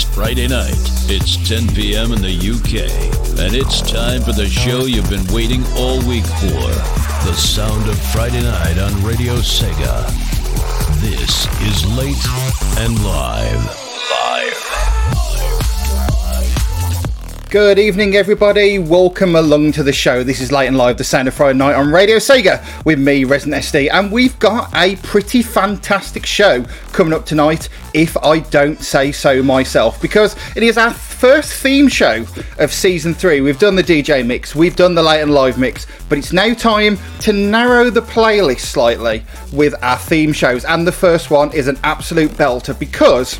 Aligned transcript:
It's 0.00 0.14
Friday 0.14 0.46
night. 0.46 0.78
It's 1.10 1.36
10 1.48 1.74
p.m. 1.74 2.12
in 2.12 2.22
the 2.22 2.30
UK. 2.30 2.86
And 3.40 3.52
it's 3.52 3.80
time 3.80 4.22
for 4.22 4.30
the 4.30 4.46
show 4.46 4.84
you've 4.84 5.10
been 5.10 5.26
waiting 5.34 5.64
all 5.76 5.98
week 6.06 6.24
for 6.24 6.70
The 7.26 7.34
Sound 7.34 7.88
of 7.88 7.98
Friday 8.12 8.42
Night 8.42 8.78
on 8.78 8.94
Radio 9.02 9.34
Sega. 9.38 10.06
This 11.00 11.48
is 11.62 11.84
Late 11.96 12.14
and 12.78 13.02
Live. 13.02 13.87
Good 17.50 17.78
evening, 17.78 18.14
everybody. 18.14 18.78
Welcome 18.78 19.34
along 19.34 19.72
to 19.72 19.82
the 19.82 19.92
show. 19.92 20.22
This 20.22 20.42
is 20.42 20.52
Late 20.52 20.66
and 20.66 20.76
Live, 20.76 20.98
the 20.98 21.04
Sound 21.04 21.28
of 21.28 21.34
Friday 21.34 21.56
Night 21.56 21.76
on 21.76 21.90
Radio 21.90 22.18
Sega 22.18 22.62
with 22.84 22.98
me, 22.98 23.24
Resident 23.24 23.64
SD, 23.64 23.88
and 23.90 24.12
we've 24.12 24.38
got 24.38 24.68
a 24.76 24.96
pretty 24.96 25.40
fantastic 25.40 26.26
show 26.26 26.62
coming 26.92 27.14
up 27.14 27.24
tonight, 27.24 27.70
if 27.94 28.18
I 28.18 28.40
don't 28.40 28.82
say 28.82 29.12
so 29.12 29.42
myself, 29.42 29.98
because 30.02 30.36
it 30.56 30.62
is 30.62 30.76
our 30.76 30.92
first 30.92 31.54
theme 31.54 31.88
show 31.88 32.26
of 32.58 32.70
season 32.70 33.14
three. 33.14 33.40
We've 33.40 33.58
done 33.58 33.76
the 33.76 33.82
DJ 33.82 34.26
mix, 34.26 34.54
we've 34.54 34.76
done 34.76 34.94
the 34.94 35.02
Late 35.02 35.22
and 35.22 35.32
Live 35.32 35.58
mix, 35.58 35.86
but 36.10 36.18
it's 36.18 36.34
now 36.34 36.52
time 36.52 36.98
to 37.20 37.32
narrow 37.32 37.88
the 37.88 38.02
playlist 38.02 38.60
slightly 38.60 39.24
with 39.54 39.74
our 39.82 39.96
theme 39.96 40.34
shows, 40.34 40.66
and 40.66 40.86
the 40.86 40.92
first 40.92 41.30
one 41.30 41.50
is 41.54 41.66
an 41.66 41.78
absolute 41.82 42.32
belter 42.32 42.78
because 42.78 43.36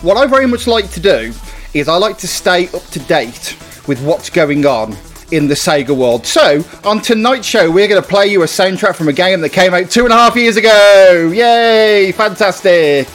what 0.00 0.16
I 0.16 0.26
very 0.26 0.46
much 0.46 0.66
like 0.66 0.90
to 0.92 1.00
do 1.00 1.34
is 1.74 1.88
I 1.88 1.96
like 1.96 2.18
to 2.18 2.28
stay 2.28 2.68
up 2.68 2.84
to 2.86 2.98
date 3.00 3.56
with 3.86 4.02
what's 4.02 4.30
going 4.30 4.66
on 4.66 4.96
in 5.30 5.46
the 5.46 5.54
Sega 5.54 5.96
world. 5.96 6.26
So, 6.26 6.64
on 6.84 7.00
tonight's 7.00 7.46
show, 7.46 7.70
we're 7.70 7.88
going 7.88 8.02
to 8.02 8.08
play 8.08 8.26
you 8.26 8.42
a 8.42 8.46
soundtrack 8.46 8.96
from 8.96 9.08
a 9.08 9.12
game 9.12 9.40
that 9.40 9.50
came 9.50 9.74
out 9.74 9.90
two 9.90 10.04
and 10.04 10.12
a 10.12 10.16
half 10.16 10.36
years 10.36 10.56
ago. 10.56 11.30
Yay! 11.32 12.12
Fantastic! 12.12 13.08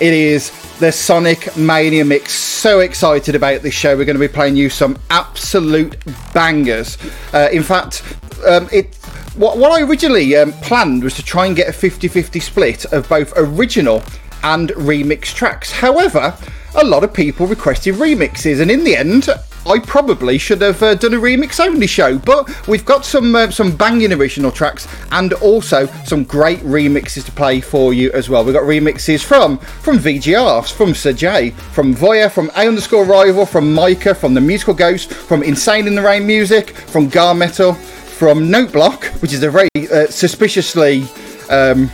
It 0.00 0.12
is 0.12 0.50
the 0.78 0.90
Sonic 0.90 1.56
Mania 1.56 2.04
mix. 2.04 2.32
So 2.32 2.80
excited 2.80 3.34
about 3.34 3.62
this 3.62 3.74
show. 3.74 3.96
We're 3.96 4.04
going 4.04 4.18
to 4.18 4.20
be 4.20 4.32
playing 4.32 4.56
you 4.56 4.68
some 4.70 4.98
absolute 5.10 5.96
bangers. 6.32 6.98
Uh, 7.32 7.48
in 7.52 7.62
fact, 7.62 8.02
um, 8.46 8.68
it. 8.72 8.96
What, 9.36 9.56
what 9.56 9.72
I 9.72 9.82
originally 9.82 10.36
um, 10.36 10.52
planned 10.54 11.02
was 11.02 11.14
to 11.14 11.22
try 11.22 11.46
and 11.46 11.56
get 11.56 11.68
a 11.68 11.72
50 11.72 12.06
50 12.08 12.40
split 12.40 12.84
of 12.86 13.08
both 13.08 13.32
original 13.36 14.02
and 14.42 14.70
remix 14.70 15.34
tracks. 15.34 15.70
However, 15.70 16.36
a 16.74 16.84
lot 16.84 17.04
of 17.04 17.12
people 17.12 17.46
requested 17.46 17.96
remixes, 17.96 18.60
and 18.60 18.70
in 18.70 18.84
the 18.84 18.96
end, 18.96 19.28
I 19.64 19.78
probably 19.78 20.38
should 20.38 20.60
have 20.60 20.82
uh, 20.82 20.94
done 20.96 21.14
a 21.14 21.18
remix 21.18 21.64
only 21.64 21.86
show, 21.86 22.18
but 22.18 22.66
we've 22.66 22.84
got 22.84 23.04
some 23.04 23.34
uh, 23.36 23.50
some 23.50 23.76
banging 23.76 24.12
original 24.12 24.50
tracks 24.50 24.88
and 25.12 25.32
also 25.34 25.86
some 26.04 26.24
great 26.24 26.58
remixes 26.60 27.24
to 27.26 27.32
play 27.32 27.60
for 27.60 27.94
you 27.94 28.10
as 28.12 28.28
well. 28.28 28.44
We've 28.44 28.54
got 28.54 28.64
remixes 28.64 29.22
from 29.22 29.58
from 29.58 29.98
VGRs, 29.98 30.72
from 30.72 30.94
Sir 30.94 31.12
J, 31.12 31.50
from 31.50 31.94
Voya, 31.94 32.30
from 32.30 32.50
A 32.56 32.66
underscore 32.66 33.04
Rival, 33.04 33.46
from 33.46 33.72
Micah, 33.72 34.14
from 34.14 34.34
the 34.34 34.40
Musical 34.40 34.74
Ghost, 34.74 35.12
from 35.12 35.42
Insane 35.44 35.86
in 35.86 35.94
the 35.94 36.02
Rain 36.02 36.26
Music, 36.26 36.70
from 36.70 37.08
Gar 37.08 37.34
Metal, 37.34 37.74
from 37.74 38.48
Noteblock, 38.48 39.04
which 39.22 39.32
is 39.32 39.42
a 39.44 39.50
very 39.50 39.68
uh, 39.92 40.06
suspiciously. 40.06 41.04
Um, 41.50 41.90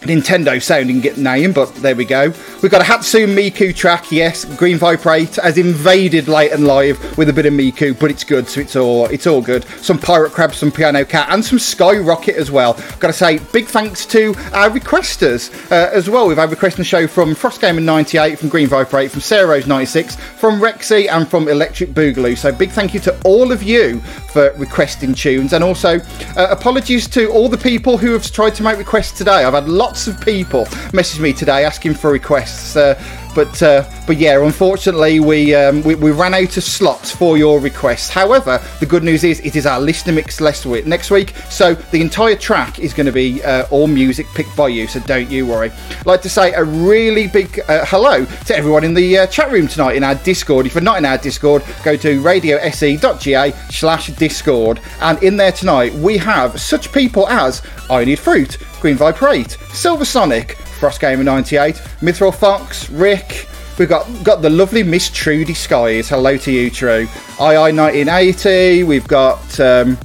Nintendo 0.00 0.62
sounding 0.62 1.00
get 1.00 1.16
the 1.16 1.22
name, 1.22 1.52
but 1.52 1.74
there 1.76 1.94
we 1.94 2.06
go. 2.06 2.32
We've 2.62 2.70
got 2.70 2.80
a 2.80 2.84
Hatsune 2.84 3.34
Miku 3.34 3.74
track, 3.74 4.10
yes. 4.10 4.46
Green 4.56 4.78
Vibrate 4.78 5.36
has 5.36 5.58
invaded 5.58 6.26
late 6.26 6.52
and 6.52 6.66
live 6.66 7.18
with 7.18 7.28
a 7.28 7.32
bit 7.32 7.44
of 7.44 7.52
Miku, 7.52 7.98
but 7.98 8.10
it's 8.10 8.24
good, 8.24 8.48
so 8.48 8.60
it's 8.60 8.76
all 8.76 9.06
it's 9.06 9.26
all 9.26 9.42
good. 9.42 9.64
Some 9.82 9.98
Pirate 9.98 10.32
Crab, 10.32 10.54
some 10.54 10.72
Piano 10.72 11.04
Cat, 11.04 11.28
and 11.30 11.44
some 11.44 11.58
Skyrocket 11.58 12.36
as 12.36 12.50
well. 12.50 12.74
Got 12.98 13.08
to 13.08 13.12
say, 13.12 13.38
big 13.52 13.66
thanks 13.66 14.06
to 14.06 14.28
our 14.52 14.70
requesters 14.70 15.52
uh, 15.70 15.90
as 15.92 16.08
well. 16.08 16.26
We've 16.26 16.36
had 16.36 16.50
requesting 16.50 16.80
the 16.80 16.84
show 16.84 17.06
from 17.06 17.34
Frost 17.34 17.60
Gamer 17.60 17.82
98, 17.82 18.38
from 18.38 18.48
Green 18.48 18.68
Vibrate, 18.68 19.10
from 19.10 19.20
Sarah 19.20 19.48
Rose 19.48 19.66
96, 19.66 20.16
from 20.16 20.60
Rexy, 20.60 21.08
and 21.10 21.28
from 21.28 21.46
Electric 21.46 21.90
Boogaloo. 21.90 22.38
So 22.38 22.52
big 22.52 22.70
thank 22.70 22.94
you 22.94 23.00
to 23.00 23.20
all 23.24 23.52
of 23.52 23.62
you 23.62 24.00
for 24.32 24.52
requesting 24.56 25.12
tunes, 25.12 25.52
and 25.52 25.62
also 25.62 25.98
uh, 26.36 26.46
apologies 26.50 27.06
to 27.08 27.30
all 27.30 27.50
the 27.50 27.58
people 27.58 27.98
who 27.98 28.12
have 28.12 28.30
tried 28.30 28.54
to 28.54 28.62
make 28.62 28.78
requests 28.78 29.12
today. 29.12 29.44
I've 29.44 29.54
had 29.54 29.68
lots 29.68 29.89
lots 29.90 30.06
of 30.06 30.20
people 30.20 30.68
message 30.92 31.18
me 31.18 31.32
today 31.32 31.64
asking 31.64 31.92
for 31.94 32.12
requests. 32.12 32.76
Uh, 32.76 32.94
but 33.34 33.62
uh, 33.62 33.84
but 34.06 34.16
yeah, 34.16 34.44
unfortunately, 34.44 35.20
we, 35.20 35.54
um, 35.54 35.82
we, 35.82 35.94
we 35.94 36.10
ran 36.10 36.34
out 36.34 36.56
of 36.56 36.62
slots 36.62 37.14
for 37.14 37.38
your 37.38 37.60
requests. 37.60 38.08
However, 38.08 38.60
the 38.80 38.86
good 38.86 39.04
news 39.04 39.24
is 39.24 39.40
it 39.40 39.56
is 39.56 39.66
our 39.66 39.80
listener 39.80 40.12
mix 40.12 40.40
next 40.40 40.66
week. 40.66 40.86
Next 40.86 41.10
week, 41.10 41.34
so 41.48 41.74
the 41.74 42.00
entire 42.00 42.36
track 42.36 42.78
is 42.78 42.92
going 42.92 43.06
to 43.06 43.12
be 43.12 43.42
uh, 43.42 43.66
all 43.70 43.86
music 43.86 44.26
picked 44.34 44.56
by 44.56 44.68
you. 44.68 44.86
So 44.86 45.00
don't 45.00 45.30
you 45.30 45.46
worry. 45.46 45.70
I'd 45.70 46.06
like 46.06 46.22
to 46.22 46.28
say 46.28 46.52
a 46.52 46.64
really 46.64 47.28
big 47.28 47.60
uh, 47.68 47.84
hello 47.86 48.24
to 48.24 48.56
everyone 48.56 48.84
in 48.84 48.94
the 48.94 49.18
uh, 49.18 49.26
chat 49.26 49.50
room 49.50 49.68
tonight 49.68 49.96
in 49.96 50.04
our 50.04 50.16
Discord. 50.16 50.66
If 50.66 50.74
you're 50.74 50.82
not 50.82 50.98
in 50.98 51.04
our 51.04 51.18
Discord, 51.18 51.62
go 51.84 51.96
to 51.96 52.20
radiose.ga 52.20 53.52
slash 53.70 54.08
Discord, 54.08 54.80
and 55.00 55.22
in 55.22 55.36
there 55.36 55.52
tonight 55.52 55.94
we 55.94 56.16
have 56.18 56.60
such 56.60 56.92
people 56.92 57.28
as 57.28 57.62
I 57.88 58.04
Need 58.04 58.18
Fruit. 58.18 58.58
Green 58.80 58.96
Vibrate, 58.96 59.58
Silver 59.72 60.06
Sonic, 60.06 60.56
Frost 60.80 60.98
Gamer 60.98 61.22
98, 61.22 61.74
Mithril 62.00 62.34
Fox, 62.34 62.88
Rick. 62.88 63.46
We've 63.78 63.86
got 63.86 64.06
got 64.24 64.40
the 64.40 64.48
lovely 64.48 64.82
Miss 64.82 65.10
Trudy 65.10 65.52
Skies. 65.52 66.08
Hello 66.08 66.38
to 66.38 66.50
you, 66.50 66.70
True. 66.70 67.06
II 67.38 67.76
1980. 67.76 68.84
We've 68.84 69.06
got 69.06 69.60
um, 69.60 69.98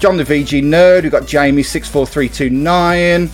John 0.00 0.16
the 0.16 0.24
VG 0.24 0.62
Nerd. 0.62 1.02
We've 1.02 1.12
got 1.12 1.26
Jamie 1.26 1.62
64329. 1.62 3.30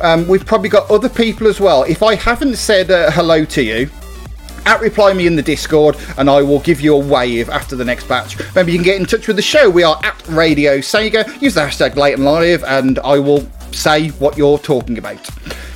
Um, 0.00 0.26
we've 0.26 0.46
probably 0.46 0.70
got 0.70 0.90
other 0.90 1.10
people 1.10 1.46
as 1.46 1.60
well. 1.60 1.82
If 1.82 2.02
I 2.02 2.14
haven't 2.14 2.56
said 2.56 2.90
uh, 2.90 3.10
hello 3.10 3.44
to 3.44 3.62
you, 3.62 3.90
at 4.64 4.80
reply 4.80 5.12
me 5.12 5.26
in 5.26 5.36
the 5.36 5.42
Discord 5.42 5.98
and 6.16 6.30
I 6.30 6.40
will 6.40 6.60
give 6.60 6.80
you 6.80 6.94
a 6.94 6.98
wave 6.98 7.50
after 7.50 7.76
the 7.76 7.84
next 7.84 8.08
batch. 8.08 8.38
Remember, 8.38 8.70
you 8.70 8.78
can 8.78 8.84
get 8.84 8.98
in 8.98 9.04
touch 9.04 9.26
with 9.26 9.36
the 9.36 9.42
show. 9.42 9.68
We 9.68 9.82
are 9.82 10.00
at 10.02 10.26
Radio 10.28 10.78
Sega. 10.78 11.40
Use 11.42 11.52
the 11.52 11.60
hashtag 11.60 11.96
late 11.96 12.14
and 12.14 12.24
live 12.24 12.64
and 12.64 12.98
I 13.00 13.18
will 13.18 13.46
say 13.72 14.08
what 14.08 14.38
you're 14.38 14.58
talking 14.58 14.96
about. 14.96 15.28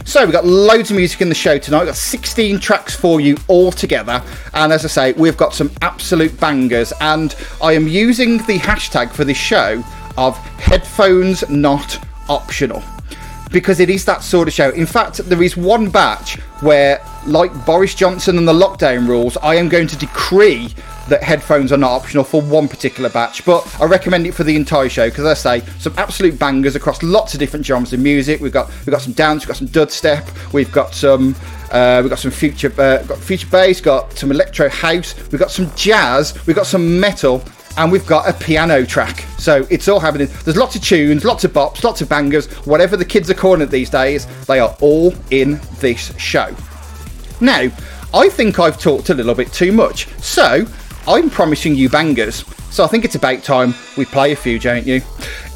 So 0.06 0.22
we've 0.22 0.32
got 0.32 0.44
loads 0.44 0.90
of 0.90 0.96
music 0.96 1.22
in 1.22 1.30
the 1.30 1.34
show 1.34 1.56
tonight. 1.58 1.80
We've 1.80 1.88
got 1.88 1.96
16 1.96 2.60
tracks 2.60 2.94
for 2.94 3.20
you 3.20 3.36
all 3.48 3.72
together. 3.72 4.22
And 4.52 4.72
as 4.72 4.84
I 4.84 4.88
say, 4.88 5.12
we've 5.14 5.36
got 5.36 5.54
some 5.54 5.70
absolute 5.80 6.38
bangers. 6.38 6.92
And 7.00 7.34
I 7.62 7.72
am 7.72 7.88
using 7.88 8.36
the 8.38 8.58
hashtag 8.58 9.10
for 9.12 9.24
this 9.24 9.38
show 9.38 9.82
of 10.18 10.36
headphones 10.36 11.48
not 11.48 11.98
optional. 12.28 12.82
Because 13.54 13.78
it 13.78 13.88
is 13.88 14.04
that 14.06 14.24
sort 14.24 14.48
of 14.48 14.52
show. 14.52 14.70
In 14.70 14.84
fact, 14.84 15.18
there 15.18 15.40
is 15.40 15.56
one 15.56 15.88
batch 15.88 16.40
where, 16.60 17.00
like 17.24 17.52
Boris 17.64 17.94
Johnson 17.94 18.36
and 18.36 18.48
the 18.48 18.52
lockdown 18.52 19.06
rules, 19.06 19.36
I 19.36 19.54
am 19.54 19.68
going 19.68 19.86
to 19.86 19.96
decree 19.96 20.74
that 21.08 21.22
headphones 21.22 21.70
are 21.70 21.76
not 21.76 21.92
optional 21.92 22.24
for 22.24 22.42
one 22.42 22.66
particular 22.66 23.08
batch, 23.10 23.44
but 23.44 23.64
I 23.80 23.84
recommend 23.84 24.26
it 24.26 24.34
for 24.34 24.42
the 24.42 24.56
entire 24.56 24.88
show 24.88 25.08
because 25.08 25.24
I 25.24 25.34
say 25.34 25.66
some 25.78 25.94
absolute 25.98 26.36
bangers 26.36 26.74
across 26.74 27.00
lots 27.04 27.32
of 27.32 27.38
different 27.38 27.64
genres 27.64 27.92
of 27.92 28.00
music. 28.00 28.40
We've 28.40 28.52
got 28.52 28.68
we've 28.80 28.90
got 28.90 29.02
some 29.02 29.12
dance, 29.12 29.42
we've 29.42 29.48
got 29.48 29.56
some 29.56 29.68
dubstep, 29.68 30.52
we've 30.52 30.72
got 30.72 30.92
some 30.92 31.36
uh, 31.70 32.00
we've 32.02 32.10
got 32.10 32.18
some 32.18 32.32
future 32.32 32.72
uh, 32.80 33.04
got 33.04 33.18
future 33.18 33.48
bass, 33.50 33.80
got 33.80 34.18
some 34.18 34.32
electro 34.32 34.68
house, 34.68 35.14
we've 35.30 35.40
got 35.40 35.52
some 35.52 35.70
jazz, 35.76 36.34
we've 36.46 36.56
got 36.56 36.66
some 36.66 36.98
metal, 36.98 37.40
and 37.76 37.90
we've 37.90 38.06
got 38.06 38.28
a 38.28 38.32
piano 38.32 38.84
track. 38.86 39.20
So 39.38 39.66
it's 39.70 39.88
all 39.88 40.00
happening. 40.00 40.28
There's 40.44 40.56
lots 40.56 40.76
of 40.76 40.82
tunes, 40.82 41.24
lots 41.24 41.44
of 41.44 41.52
bops, 41.52 41.84
lots 41.84 42.00
of 42.00 42.08
bangers. 42.08 42.46
Whatever 42.66 42.96
the 42.96 43.04
kids 43.04 43.30
are 43.30 43.34
calling 43.34 43.62
it 43.62 43.70
these 43.70 43.90
days, 43.90 44.26
they 44.46 44.60
are 44.60 44.76
all 44.80 45.14
in 45.30 45.60
this 45.80 46.16
show. 46.18 46.54
Now, 47.40 47.68
I 48.12 48.28
think 48.28 48.58
I've 48.58 48.78
talked 48.78 49.10
a 49.10 49.14
little 49.14 49.34
bit 49.34 49.52
too 49.52 49.72
much, 49.72 50.08
so 50.18 50.64
I'm 51.06 51.30
promising 51.30 51.74
you 51.74 51.88
bangers, 51.88 52.44
so 52.70 52.84
I 52.84 52.86
think 52.86 53.04
it's 53.04 53.16
about 53.16 53.42
time 53.42 53.74
we 53.96 54.04
play 54.04 54.32
a 54.32 54.36
few, 54.36 54.58
don't 54.58 54.86
you? 54.86 55.02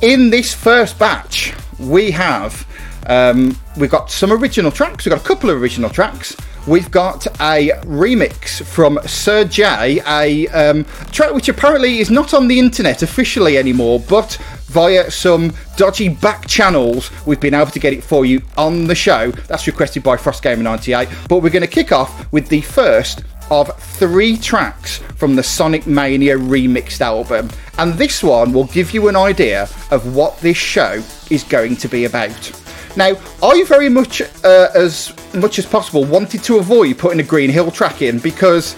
In 0.02 0.30
this 0.30 0.54
first 0.54 0.98
batch, 0.98 1.54
we 1.78 2.10
have 2.10 2.66
um, 3.06 3.56
we've 3.76 3.90
got 3.90 4.10
some 4.10 4.32
original 4.32 4.70
tracks. 4.70 5.04
We've 5.04 5.14
got 5.14 5.22
a 5.22 5.26
couple 5.26 5.50
of 5.50 5.60
original 5.60 5.90
tracks. 5.90 6.36
We've 6.66 6.90
got 6.90 7.26
a 7.40 7.70
remix 7.84 8.62
from 8.62 8.98
Sir 9.06 9.44
J, 9.44 10.00
a 10.06 10.48
um, 10.48 10.84
track 11.12 11.32
which 11.32 11.48
apparently 11.48 11.98
is 11.98 12.10
not 12.10 12.34
on 12.34 12.48
the 12.48 12.58
internet 12.58 13.02
officially 13.02 13.56
anymore, 13.56 14.00
but 14.00 14.36
via 14.66 15.10
some 15.10 15.52
dodgy 15.76 16.08
back 16.08 16.46
channels, 16.46 17.10
we've 17.26 17.40
been 17.40 17.54
able 17.54 17.70
to 17.70 17.78
get 17.78 17.92
it 17.92 18.04
for 18.04 18.26
you 18.26 18.42
on 18.56 18.86
the 18.86 18.94
show. 18.94 19.30
That's 19.30 19.66
requested 19.66 20.02
by 20.02 20.16
FrostGamer98. 20.16 21.28
But 21.28 21.38
we're 21.38 21.50
going 21.50 21.62
to 21.62 21.66
kick 21.66 21.92
off 21.92 22.30
with 22.32 22.48
the 22.48 22.60
first 22.60 23.24
of 23.50 23.74
three 23.78 24.36
tracks 24.36 24.98
from 25.16 25.34
the 25.34 25.42
Sonic 25.42 25.86
Mania 25.86 26.36
remixed 26.36 27.00
album, 27.00 27.48
and 27.78 27.94
this 27.94 28.22
one 28.22 28.52
will 28.52 28.66
give 28.66 28.92
you 28.92 29.08
an 29.08 29.16
idea 29.16 29.62
of 29.90 30.14
what 30.14 30.38
this 30.40 30.58
show 30.58 31.02
is 31.30 31.44
going 31.44 31.76
to 31.76 31.88
be 31.88 32.04
about. 32.04 32.67
Now, 32.98 33.12
I 33.44 33.62
very 33.62 33.88
much, 33.88 34.22
uh, 34.22 34.70
as 34.74 35.14
much 35.32 35.60
as 35.60 35.64
possible, 35.64 36.04
wanted 36.04 36.42
to 36.42 36.58
avoid 36.58 36.98
putting 36.98 37.20
a 37.20 37.22
Green 37.22 37.48
Hill 37.48 37.70
track 37.70 38.02
in 38.02 38.18
because 38.18 38.74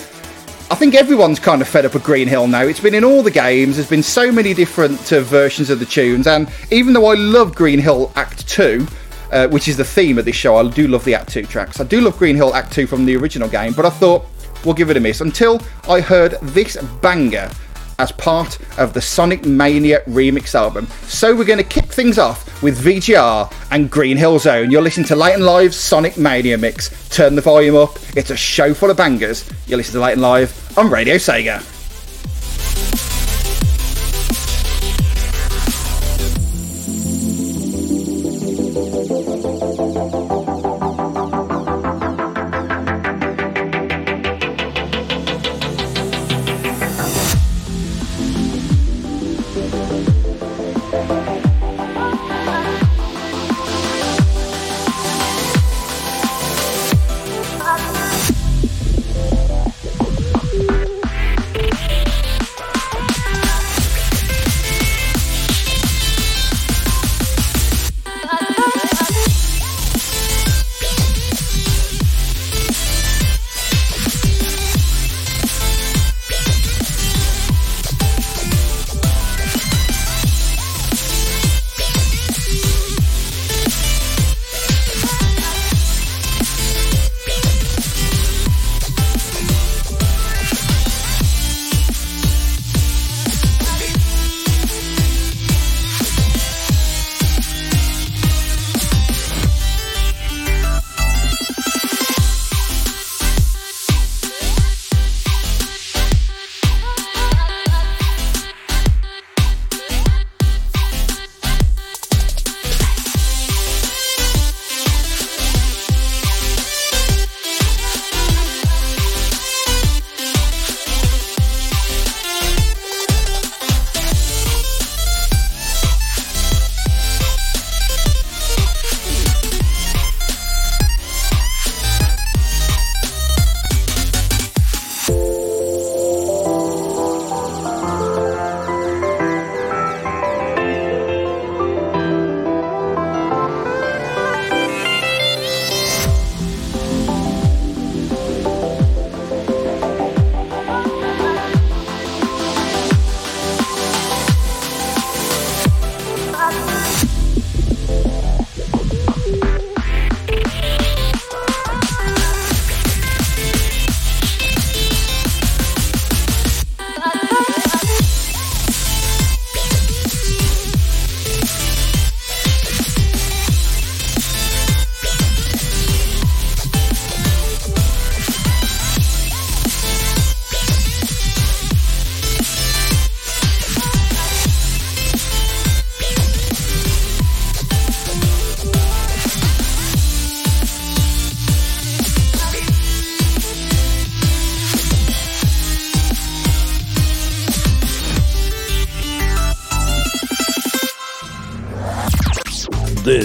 I 0.71 0.75
think 0.75 0.95
everyone's 0.95 1.41
kind 1.41 1.63
of 1.63 1.69
fed 1.69 1.87
up 1.87 1.95
with 1.95 2.05
Green 2.05 2.29
Hill 2.29 2.47
now. 2.47 2.61
It's 2.61 2.81
been 2.81 2.93
in 2.93 3.03
all 3.03 3.23
the 3.23 3.31
games, 3.31 3.77
there's 3.77 3.89
been 3.89 4.03
so 4.03 4.31
many 4.31 4.53
different 4.53 5.11
uh, 5.11 5.21
versions 5.21 5.71
of 5.71 5.79
the 5.79 5.87
tunes, 5.87 6.27
and 6.27 6.53
even 6.71 6.93
though 6.93 7.07
I 7.07 7.15
love 7.15 7.55
Green 7.55 7.79
Hill 7.79 8.13
Act 8.15 8.47
2, 8.47 8.87
uh, 9.33 9.49
which 9.49 9.69
is 9.69 9.79
the 9.79 9.87
theme 9.87 10.19
of 10.19 10.27
this 10.27 10.37
show, 10.37 10.57
I 10.57 10.69
do 10.69 10.87
love 10.87 11.03
the 11.07 11.15
Act 11.15 11.31
2 11.31 11.45
tracks. 11.45 11.81
I 11.81 11.85
do 11.85 12.03
love 12.03 12.19
Green 12.19 12.37
Hill 12.37 12.55
Act 12.55 12.75
2 12.75 12.87
from 12.87 13.07
the 13.07 13.17
original 13.17 13.49
game, 13.49 13.73
but 13.73 13.87
I 13.87 13.91
thought 13.91 14.27
we'll 14.67 14.75
give 14.75 14.91
it 14.91 14.99
a 14.99 15.01
miss 15.01 15.23
until 15.23 15.63
I 15.89 16.03
heard 16.03 16.33
this 16.43 16.77
banger 17.01 17.51
as 18.01 18.11
part 18.13 18.59
of 18.79 18.95
the 18.95 19.01
Sonic 19.01 19.45
Mania 19.45 20.01
remix 20.09 20.55
album. 20.55 20.87
So 21.03 21.37
we're 21.37 21.45
going 21.45 21.59
to 21.59 21.65
kick 21.65 21.93
things 21.93 22.19
off 22.19 22.63
with 22.63 22.83
VGR 22.83 23.53
and 23.71 23.91
Green 23.91 24.17
Hill 24.17 24.39
Zone. 24.39 24.71
You're 24.71 24.81
listening 24.81 25.07
to 25.09 25.17
Late 25.17 25.35
and 25.35 25.45
Live's 25.45 25.77
Sonic 25.77 26.17
Mania 26.17 26.57
mix. 26.57 27.09
Turn 27.11 27.35
the 27.35 27.43
volume 27.43 27.77
up. 27.77 27.99
It's 28.17 28.31
a 28.31 28.37
show 28.37 28.73
full 28.73 28.91
of 28.91 28.97
bangers. 28.97 29.49
You're 29.67 29.77
listening 29.77 30.01
to 30.01 30.07
Late 30.07 30.13
and 30.15 30.23
Live 30.23 30.79
on 30.79 30.91
Radio 30.91 31.17
Sega. 31.17 31.80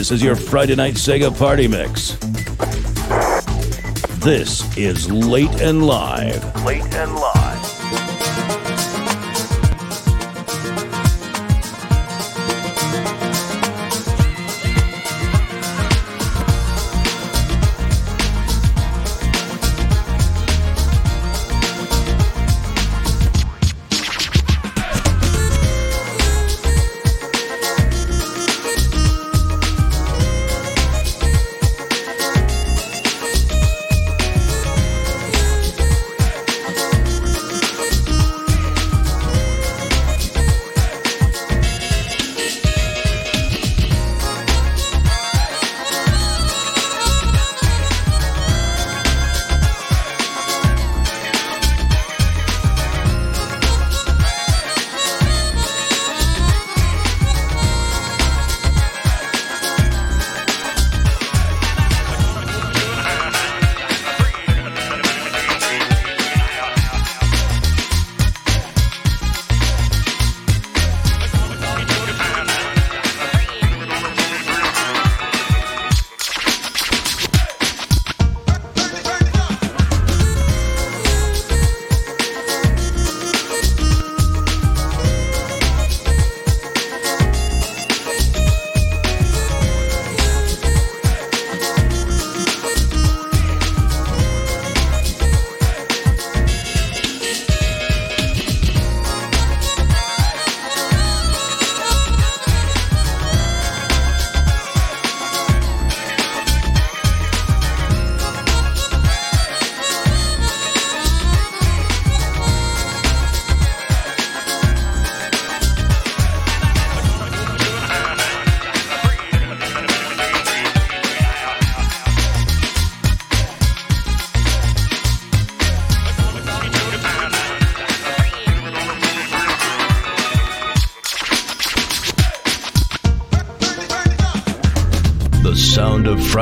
This 0.05 0.11
is 0.11 0.23
your 0.23 0.35
Friday 0.35 0.75
Night 0.75 0.93
Sega 0.93 1.35
Party 1.35 1.67
Mix. 1.67 2.11
This 4.23 4.77
is 4.77 5.09
Late 5.09 5.49
and 5.63 5.87
Live. 5.87 6.63
Late 6.63 6.83
and 6.93 7.15
Live. 7.15 7.34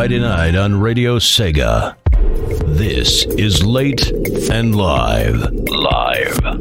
Friday 0.04 0.20
night 0.20 0.54
on 0.54 0.82
Radio 0.82 1.18
Sega. 1.18 1.96
This 2.66 3.24
is 3.24 3.64
Late 3.64 4.12
and 4.52 4.76
Live. 4.76 5.50
Live. 5.54 6.53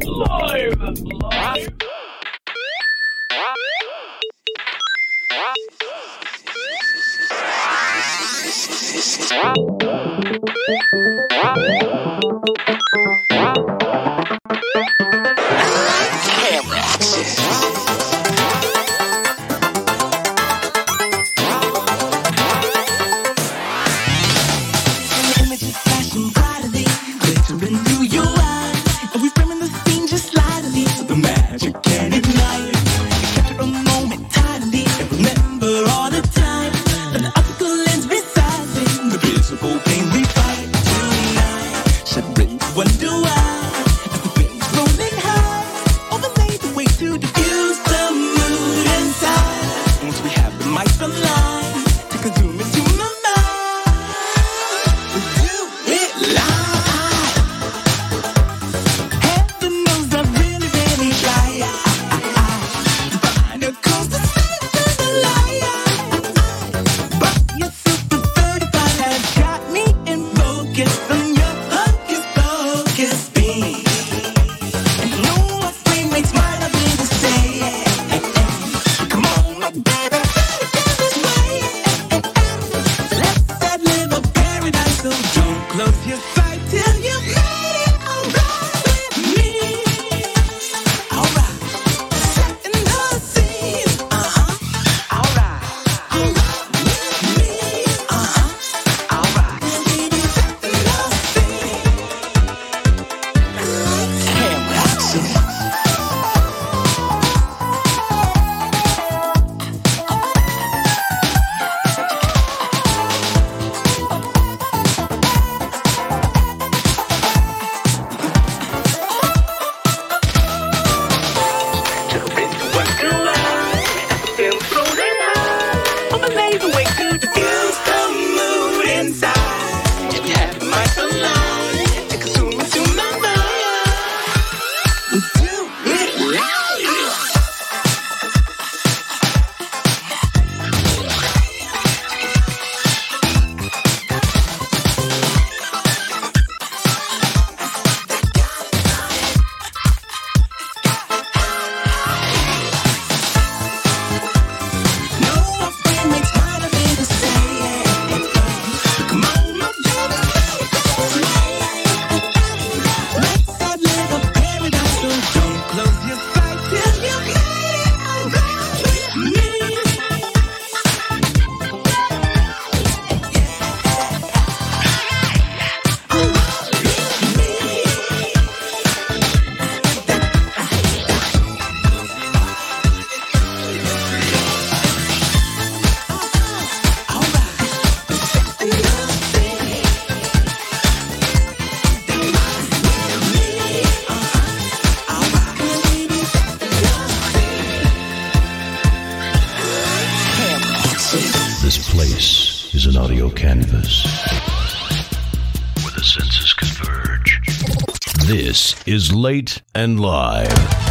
Late 209.23 209.61
and 209.73 210.01
live. 210.01 210.82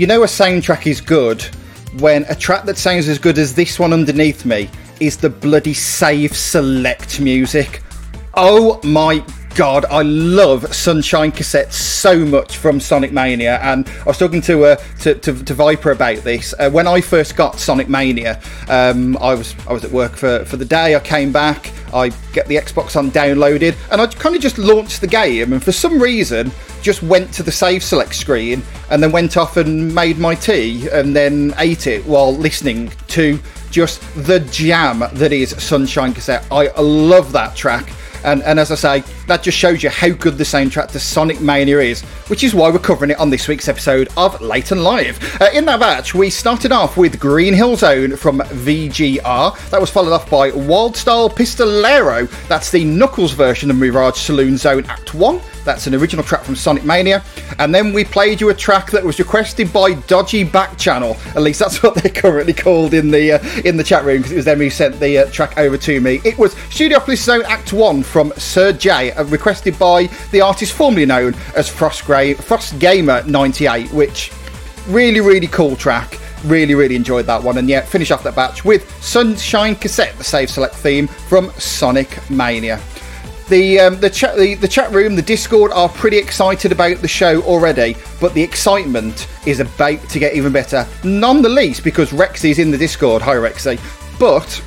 You 0.00 0.06
know 0.06 0.22
a 0.22 0.26
soundtrack 0.26 0.86
is 0.86 0.98
good 0.98 1.42
when 1.98 2.24
a 2.30 2.34
track 2.34 2.64
that 2.64 2.78
sounds 2.78 3.06
as 3.06 3.18
good 3.18 3.36
as 3.36 3.54
this 3.54 3.78
one 3.78 3.92
underneath 3.92 4.46
me 4.46 4.70
is 4.98 5.18
the 5.18 5.28
bloody 5.28 5.74
save 5.74 6.34
select 6.34 7.20
music. 7.20 7.82
Oh 8.32 8.80
my 8.82 9.22
God, 9.54 9.84
I 9.86 10.02
love 10.02 10.72
Sunshine 10.74 11.32
Cassette 11.32 11.72
so 11.72 12.18
much 12.18 12.56
from 12.56 12.78
Sonic 12.78 13.12
Mania, 13.12 13.58
and 13.62 13.88
I 13.88 14.04
was 14.04 14.18
talking 14.18 14.40
to 14.42 14.64
uh, 14.64 14.76
to, 15.00 15.14
to, 15.16 15.44
to, 15.44 15.54
Viper 15.54 15.90
about 15.90 16.18
this 16.18 16.54
uh, 16.58 16.70
when 16.70 16.86
I 16.86 17.00
first 17.00 17.36
got 17.36 17.58
Sonic 17.58 17.88
Mania. 17.88 18.40
Um, 18.68 19.16
I 19.18 19.34
was 19.34 19.54
I 19.68 19.72
was 19.72 19.84
at 19.84 19.90
work 19.90 20.16
for, 20.16 20.44
for 20.44 20.56
the 20.56 20.64
day. 20.64 20.94
I 20.94 21.00
came 21.00 21.32
back, 21.32 21.72
I 21.92 22.10
get 22.32 22.46
the 22.46 22.56
Xbox 22.56 22.96
on 22.96 23.10
downloaded, 23.10 23.76
and 23.90 24.00
I 24.00 24.06
kind 24.06 24.36
of 24.36 24.40
just 24.40 24.56
launched 24.56 25.00
the 25.00 25.08
game, 25.08 25.52
and 25.52 25.62
for 25.62 25.72
some 25.72 26.00
reason 26.00 26.50
just 26.80 27.02
went 27.02 27.32
to 27.34 27.42
the 27.42 27.52
save 27.52 27.82
select 27.82 28.14
screen 28.14 28.62
and 28.90 29.02
then 29.02 29.12
went 29.12 29.36
off 29.36 29.56
and 29.58 29.94
made 29.94 30.16
my 30.16 30.34
tea 30.34 30.88
and 30.88 31.14
then 31.14 31.52
ate 31.58 31.86
it 31.86 32.04
while 32.06 32.34
listening 32.34 32.90
to 33.08 33.38
just 33.70 34.00
the 34.26 34.40
jam 34.50 35.00
that 35.12 35.32
is 35.32 35.50
Sunshine 35.62 36.14
Cassette. 36.14 36.46
I 36.50 36.68
love 36.80 37.32
that 37.32 37.54
track. 37.54 37.92
And, 38.24 38.42
and 38.42 38.58
as 38.58 38.70
I 38.70 38.74
say, 38.74 39.12
that 39.26 39.42
just 39.42 39.56
shows 39.56 39.82
you 39.82 39.90
how 39.90 40.10
good 40.10 40.38
the 40.38 40.44
soundtrack 40.44 40.88
to 40.88 41.00
Sonic 41.00 41.40
Mania 41.40 41.78
is, 41.80 42.02
which 42.28 42.44
is 42.44 42.54
why 42.54 42.70
we're 42.70 42.78
covering 42.78 43.10
it 43.10 43.18
on 43.18 43.30
this 43.30 43.48
week's 43.48 43.68
episode 43.68 44.08
of 44.16 44.40
Late 44.40 44.72
and 44.72 44.82
Live. 44.82 45.40
Uh, 45.40 45.48
in 45.52 45.64
that 45.66 45.80
batch, 45.80 46.14
we 46.14 46.30
started 46.30 46.72
off 46.72 46.96
with 46.96 47.18
Green 47.20 47.54
Hill 47.54 47.76
Zone 47.76 48.16
from 48.16 48.40
VGR. 48.40 49.70
That 49.70 49.80
was 49.80 49.90
followed 49.90 50.12
off 50.12 50.30
by 50.30 50.50
Wild 50.50 50.96
Style 50.96 51.30
Pistolero. 51.30 52.28
That's 52.48 52.70
the 52.70 52.84
Knuckles 52.84 53.32
version 53.32 53.70
of 53.70 53.76
Mirage 53.76 54.18
Saloon 54.18 54.56
Zone 54.56 54.84
Act 54.86 55.14
1. 55.14 55.40
That's 55.64 55.86
an 55.86 55.94
original 55.94 56.24
track 56.24 56.42
from 56.42 56.56
Sonic 56.56 56.84
Mania. 56.84 57.22
And 57.58 57.74
then 57.74 57.92
we 57.92 58.04
played 58.04 58.40
you 58.40 58.48
a 58.50 58.54
track 58.54 58.90
that 58.90 59.04
was 59.04 59.18
requested 59.18 59.72
by 59.72 59.94
Dodgy 59.94 60.44
Back 60.44 60.78
Channel. 60.78 61.16
At 61.36 61.42
least 61.42 61.60
that's 61.60 61.82
what 61.82 61.94
they're 61.94 62.12
currently 62.12 62.52
called 62.52 62.94
in 62.94 63.10
the 63.10 63.32
uh, 63.32 63.60
in 63.64 63.76
the 63.76 63.84
chat 63.84 64.04
room 64.04 64.18
because 64.18 64.32
it 64.32 64.36
was 64.36 64.44
them 64.44 64.58
who 64.58 64.70
sent 64.70 64.98
the 65.00 65.18
uh, 65.18 65.30
track 65.30 65.58
over 65.58 65.76
to 65.78 66.00
me. 66.00 66.20
It 66.24 66.38
was 66.38 66.54
Studiopolis 66.54 67.22
Zone 67.22 67.42
Act 67.46 67.72
1 67.72 68.02
from 68.02 68.32
Sir 68.36 68.72
J, 68.72 69.12
uh, 69.12 69.24
requested 69.24 69.78
by 69.78 70.06
the 70.30 70.40
artist 70.40 70.72
formerly 70.72 71.06
known 71.06 71.34
as 71.56 71.68
Frost, 71.68 72.04
Gray, 72.04 72.34
Frost 72.34 72.78
Gamer 72.78 73.22
98, 73.24 73.92
which 73.92 74.32
really, 74.88 75.20
really 75.20 75.46
cool 75.46 75.76
track. 75.76 76.18
Really, 76.44 76.74
really 76.74 76.96
enjoyed 76.96 77.26
that 77.26 77.42
one. 77.42 77.58
And 77.58 77.68
yet, 77.68 77.86
finish 77.86 78.10
off 78.10 78.22
that 78.22 78.34
batch 78.34 78.64
with 78.64 78.90
Sunshine 79.02 79.76
Cassette, 79.76 80.16
the 80.16 80.24
save 80.24 80.48
select 80.50 80.74
theme 80.74 81.06
from 81.06 81.50
Sonic 81.52 82.18
Mania. 82.30 82.80
The, 83.50 83.80
um, 83.80 83.98
the, 83.98 84.08
chat, 84.08 84.36
the, 84.36 84.54
the 84.54 84.68
chat 84.68 84.92
room, 84.92 85.16
the 85.16 85.22
Discord 85.22 85.72
are 85.72 85.88
pretty 85.88 86.18
excited 86.18 86.70
about 86.70 86.98
the 86.98 87.08
show 87.08 87.42
already, 87.42 87.96
but 88.20 88.32
the 88.32 88.40
excitement 88.40 89.26
is 89.44 89.58
about 89.58 90.08
to 90.08 90.20
get 90.20 90.34
even 90.34 90.52
better. 90.52 90.86
None 91.02 91.42
the 91.42 91.48
least 91.48 91.82
because 91.82 92.12
Rexy's 92.12 92.60
in 92.60 92.70
the 92.70 92.78
Discord. 92.78 93.22
Hi, 93.22 93.34
Rexy. 93.34 93.80
But 94.20 94.62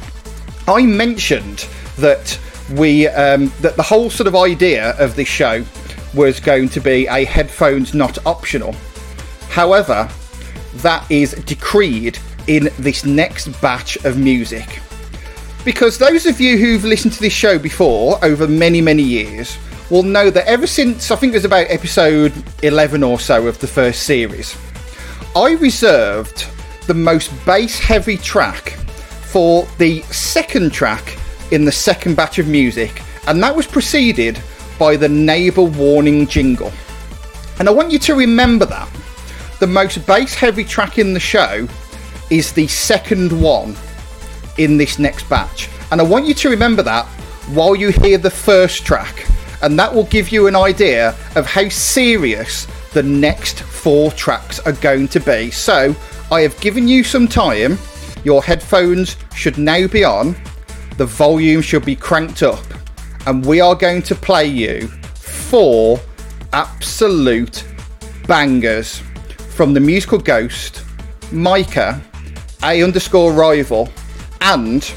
I 0.67 0.85
mentioned 0.85 1.65
that 1.97 2.37
we 2.73 3.07
um, 3.07 3.53
that 3.61 3.77
the 3.77 3.83
whole 3.83 4.09
sort 4.09 4.27
of 4.27 4.35
idea 4.35 4.91
of 4.99 5.15
this 5.15 5.29
show 5.29 5.63
was 6.13 6.41
going 6.41 6.67
to 6.67 6.81
be 6.81 7.07
a 7.07 7.23
headphones 7.23 7.93
not 7.93 8.17
optional. 8.25 8.75
However, 9.47 10.09
that 10.75 11.09
is 11.09 11.31
decreed 11.45 12.19
in 12.47 12.67
this 12.79 13.05
next 13.05 13.47
batch 13.61 13.95
of 14.03 14.17
music 14.17 14.81
because 15.65 15.97
those 15.97 16.25
of 16.25 16.41
you 16.41 16.57
who've 16.57 16.83
listened 16.83 17.13
to 17.13 17.21
this 17.21 17.33
show 17.33 17.57
before 17.57 18.23
over 18.23 18.47
many, 18.47 18.81
many 18.81 19.03
years 19.03 19.57
will 19.89 20.03
know 20.03 20.29
that 20.29 20.45
ever 20.47 20.67
since 20.67 21.09
I 21.11 21.15
think 21.15 21.33
it 21.33 21.37
was 21.37 21.45
about 21.45 21.67
episode 21.69 22.33
11 22.63 23.03
or 23.03 23.19
so 23.19 23.47
of 23.47 23.59
the 23.59 23.67
first 23.67 24.03
series, 24.03 24.57
I 25.35 25.51
reserved 25.53 26.47
the 26.87 26.93
most 26.93 27.31
bass 27.45 27.79
heavy 27.79 28.17
track 28.17 28.71
for 29.31 29.65
the 29.77 30.01
second 30.03 30.73
track 30.73 31.17
in 31.51 31.65
the 31.65 31.71
second 31.71 32.15
batch 32.15 32.39
of 32.39 32.47
music, 32.47 33.01
and 33.27 33.41
that 33.41 33.55
was 33.55 33.65
preceded 33.65 34.39
by 34.77 34.97
the 34.97 35.09
neighbour 35.09 35.63
warning 35.63 36.27
jingle. 36.27 36.71
And 37.59 37.69
I 37.69 37.71
want 37.71 37.91
you 37.91 37.99
to 37.99 38.15
remember 38.15 38.65
that. 38.65 38.89
The 39.59 39.67
most 39.67 40.05
bass 40.05 40.33
heavy 40.33 40.65
track 40.65 40.97
in 40.97 41.13
the 41.13 41.19
show 41.19 41.67
is 42.29 42.51
the 42.51 42.67
second 42.67 43.31
one 43.41 43.75
in 44.57 44.77
this 44.77 44.99
next 44.99 45.29
batch. 45.29 45.69
And 45.91 46.01
I 46.01 46.03
want 46.03 46.25
you 46.25 46.33
to 46.33 46.49
remember 46.49 46.83
that 46.83 47.05
while 47.53 47.75
you 47.75 47.89
hear 47.89 48.17
the 48.17 48.31
first 48.31 48.85
track, 48.85 49.27
and 49.61 49.77
that 49.79 49.93
will 49.93 50.05
give 50.05 50.29
you 50.29 50.47
an 50.47 50.55
idea 50.55 51.15
of 51.35 51.45
how 51.45 51.69
serious 51.69 52.67
the 52.93 53.03
next 53.03 53.61
four 53.61 54.11
tracks 54.11 54.59
are 54.59 54.73
going 54.73 55.07
to 55.09 55.19
be. 55.19 55.51
So, 55.51 55.95
I 56.31 56.41
have 56.41 56.59
given 56.61 56.87
you 56.87 57.03
some 57.03 57.27
time. 57.27 57.77
Your 58.23 58.41
headphones 58.41 59.17
should 59.35 59.57
now 59.57 59.87
be 59.87 60.03
on, 60.03 60.35
the 60.97 61.05
volume 61.05 61.61
should 61.61 61.85
be 61.85 61.95
cranked 61.95 62.43
up, 62.43 62.63
and 63.25 63.45
we 63.45 63.59
are 63.59 63.75
going 63.75 64.01
to 64.03 64.15
play 64.15 64.45
you 64.45 64.87
four 64.87 65.99
absolute 66.53 67.65
bangers 68.27 69.01
from 69.55 69.73
the 69.73 69.79
musical 69.79 70.17
Ghost, 70.17 70.83
Micah, 71.31 72.01
A 72.63 72.81
underscore 72.81 73.33
rival, 73.33 73.89
and 74.43 74.93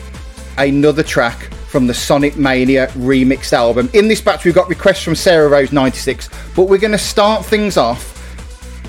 another 0.58 1.02
track 1.02 1.52
from 1.68 1.86
the 1.86 1.94
Sonic 1.94 2.36
Mania 2.36 2.88
remixed 2.88 3.52
album. 3.52 3.88
In 3.94 4.08
this 4.08 4.20
batch, 4.20 4.44
we've 4.44 4.54
got 4.54 4.68
requests 4.68 5.02
from 5.02 5.14
Sarah 5.14 5.48
Rose 5.48 5.72
96, 5.72 6.28
but 6.54 6.64
we're 6.64 6.78
going 6.78 6.92
to 6.92 6.98
start 6.98 7.44
things 7.44 7.76
off 7.76 8.12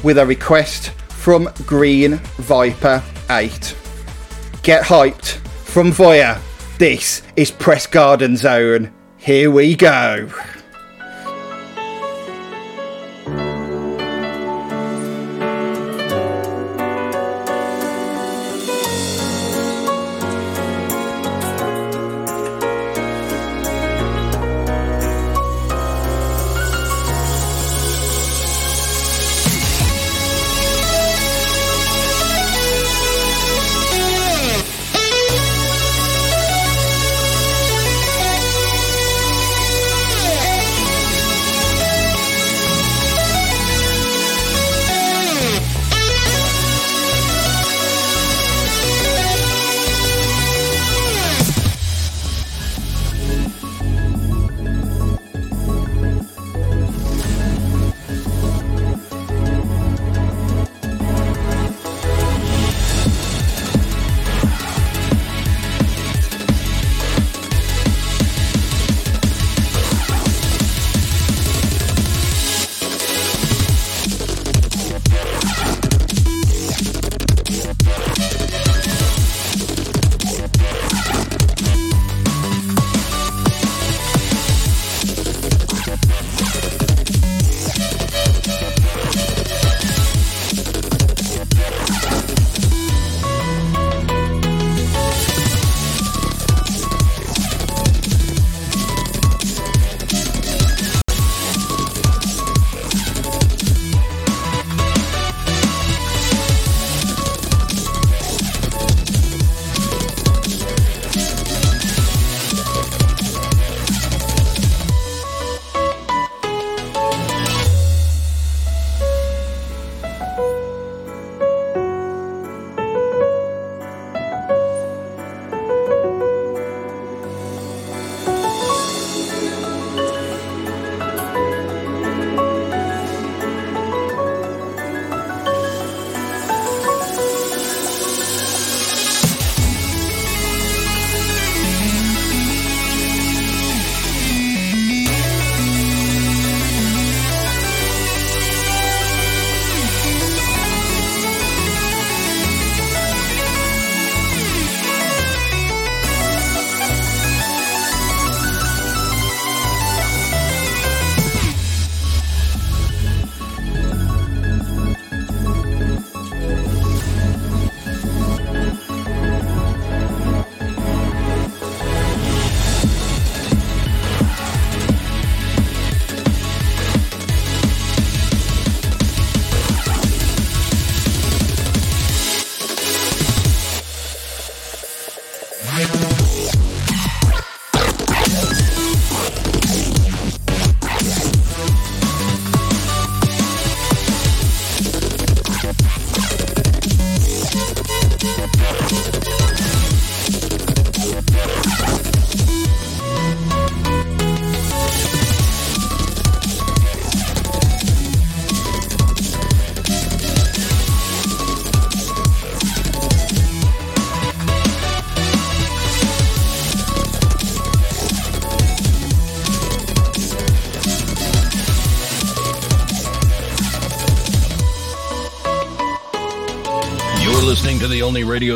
with 0.04 0.18
a 0.18 0.26
request 0.26 0.90
from 1.10 1.50
Green 1.66 2.16
Viper 2.38 3.04
8. 3.30 3.76
Get 4.64 4.84
hyped 4.84 5.38
from 5.66 5.92
Voya. 5.92 6.40
This 6.78 7.22
is 7.36 7.52
Press 7.52 7.88
Garden 7.88 8.38
Zone. 8.38 8.94
Here 9.18 9.52
we 9.52 9.76
go. 9.76 10.30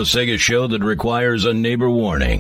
A 0.02 0.04
Sega 0.04 0.40
show 0.40 0.66
that 0.66 0.84
requires 0.84 1.46
a 1.46 1.54
neighbor 1.54 1.88
warning. 1.88 2.40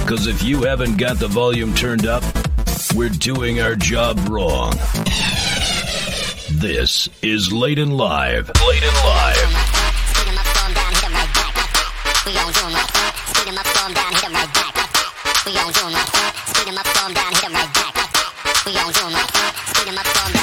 Because 0.00 0.26
if 0.26 0.42
you 0.42 0.64
haven't 0.64 0.98
got 0.98 1.18
the 1.18 1.28
volume 1.28 1.72
turned 1.72 2.04
up, 2.04 2.22
we're 2.94 3.08
doing 3.08 3.62
our 3.62 3.74
job 3.74 4.18
wrong. 4.28 4.74
This 6.50 7.08
is 7.22 7.50
Late 7.50 7.78
and 7.78 7.96
Live. 7.96 8.48
Late 8.68 8.82
and 8.82 8.96
Live. 9.06 9.48
We 12.26 12.36
on 12.36 12.52
Zoom 12.52 12.72
like 12.74 12.92
that. 12.92 13.16
Speed 13.24 13.48
him 13.48 13.56
up, 13.56 13.66
him 13.66 13.94
down, 13.94 14.12
hit 14.12 14.24
him 14.24 14.34
right 14.34 14.52
back 14.52 14.76
like 14.76 14.92
that. 14.92 15.16
We 15.46 15.56
on 15.56 15.72
Zoom 15.72 15.92
like 19.14 19.32
that. 19.32 19.56
Speed 19.74 19.88
him 19.88 19.96
up, 19.96 20.06
him 20.06 20.32
down. 20.34 20.41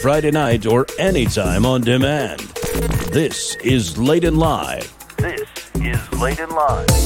Friday 0.00 0.30
night 0.30 0.64
or 0.64 0.86
anytime 0.98 1.66
on 1.66 1.80
demand. 1.80 2.38
This 3.10 3.56
is 3.56 3.98
Late 3.98 4.22
and 4.22 4.38
Live. 4.38 4.94
This 5.16 5.48
is 5.74 6.12
Late 6.20 6.38
and 6.38 6.52
Live. 6.52 6.97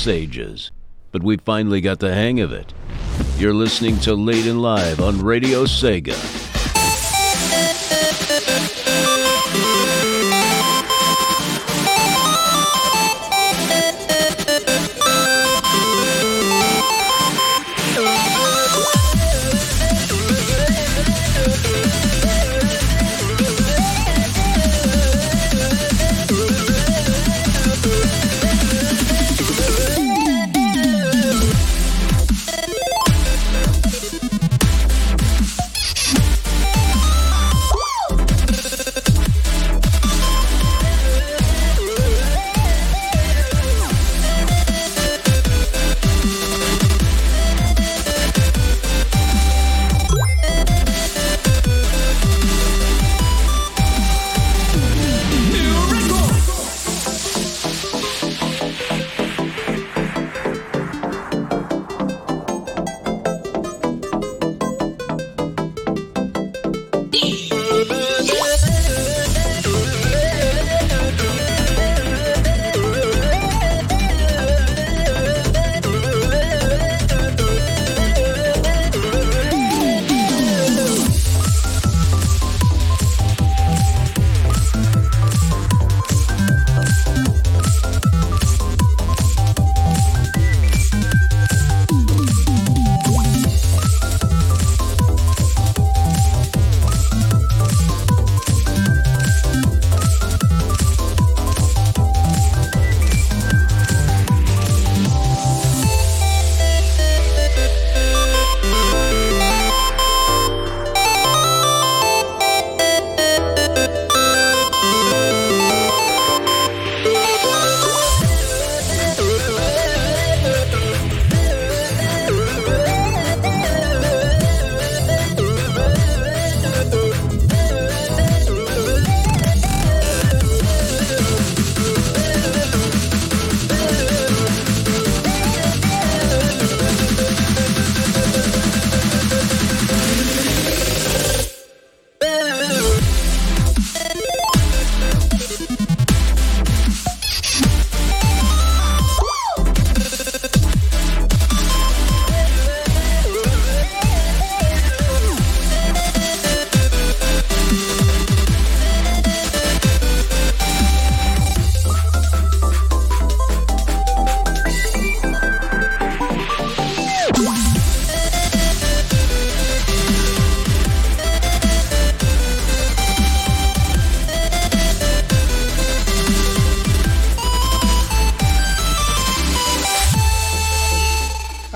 Us 0.00 0.06
ages, 0.06 0.70
but 1.12 1.22
we 1.22 1.36
finally 1.36 1.82
got 1.82 1.98
the 1.98 2.14
hang 2.14 2.40
of 2.40 2.52
it. 2.52 2.72
You're 3.36 3.52
listening 3.52 3.98
to 4.00 4.14
Late 4.14 4.46
and 4.46 4.62
Live 4.62 4.98
on 4.98 5.20
Radio 5.20 5.64
Sega. 5.64 6.39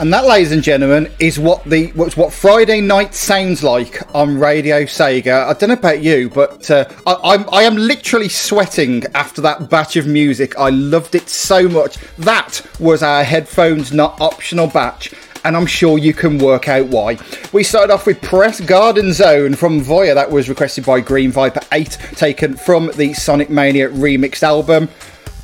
And 0.05 0.13
that, 0.13 0.27
ladies 0.27 0.53
and 0.53 0.63
gentlemen, 0.63 1.11
is 1.19 1.39
what 1.39 1.65
the 1.65 1.87
what's 1.93 2.15
what 2.15 2.31
Friday 2.31 2.83
night 2.83 3.15
sounds 3.15 3.63
like 3.63 4.03
on 4.15 4.39
Radio 4.39 4.83
Sega. 4.83 5.47
I 5.47 5.55
don't 5.55 5.71
know 5.71 5.77
about 5.77 6.03
you, 6.03 6.29
but 6.29 6.71
uh, 6.71 6.85
I, 7.07 7.17
I'm 7.33 7.49
I 7.51 7.63
am 7.63 7.75
literally 7.75 8.29
sweating 8.29 9.05
after 9.15 9.41
that 9.41 9.71
batch 9.71 9.97
of 9.97 10.07
music. 10.07 10.59
I 10.59 10.69
loved 10.69 11.15
it 11.15 11.31
so 11.31 11.71
much. 11.71 11.97
That 12.19 12.61
was 12.79 13.03
our 13.03 13.25
headphones 13.25 13.95
not 13.95 14.21
optional 14.21 14.67
batch. 14.67 15.15
And 15.43 15.57
I'm 15.57 15.65
sure 15.65 15.97
you 15.97 16.13
can 16.13 16.37
work 16.37 16.69
out 16.69 16.89
why. 16.89 17.17
We 17.55 17.65
started 17.65 17.91
off 17.91 18.05
with 18.05 18.21
Press 18.21 18.61
Garden 18.61 19.11
Zone 19.15 19.55
from 19.55 19.81
Voya, 19.81 20.15
that 20.15 20.31
was 20.31 20.51
requested 20.51 20.85
by 20.85 21.01
Green 21.01 21.33
Viper 21.33 21.61
8, 21.73 21.99
taken 22.13 22.59
from 22.59 22.91
the 22.97 23.15
Sonic 23.15 23.49
Mania 23.49 23.89
remixed 23.89 24.43
album. 24.43 24.91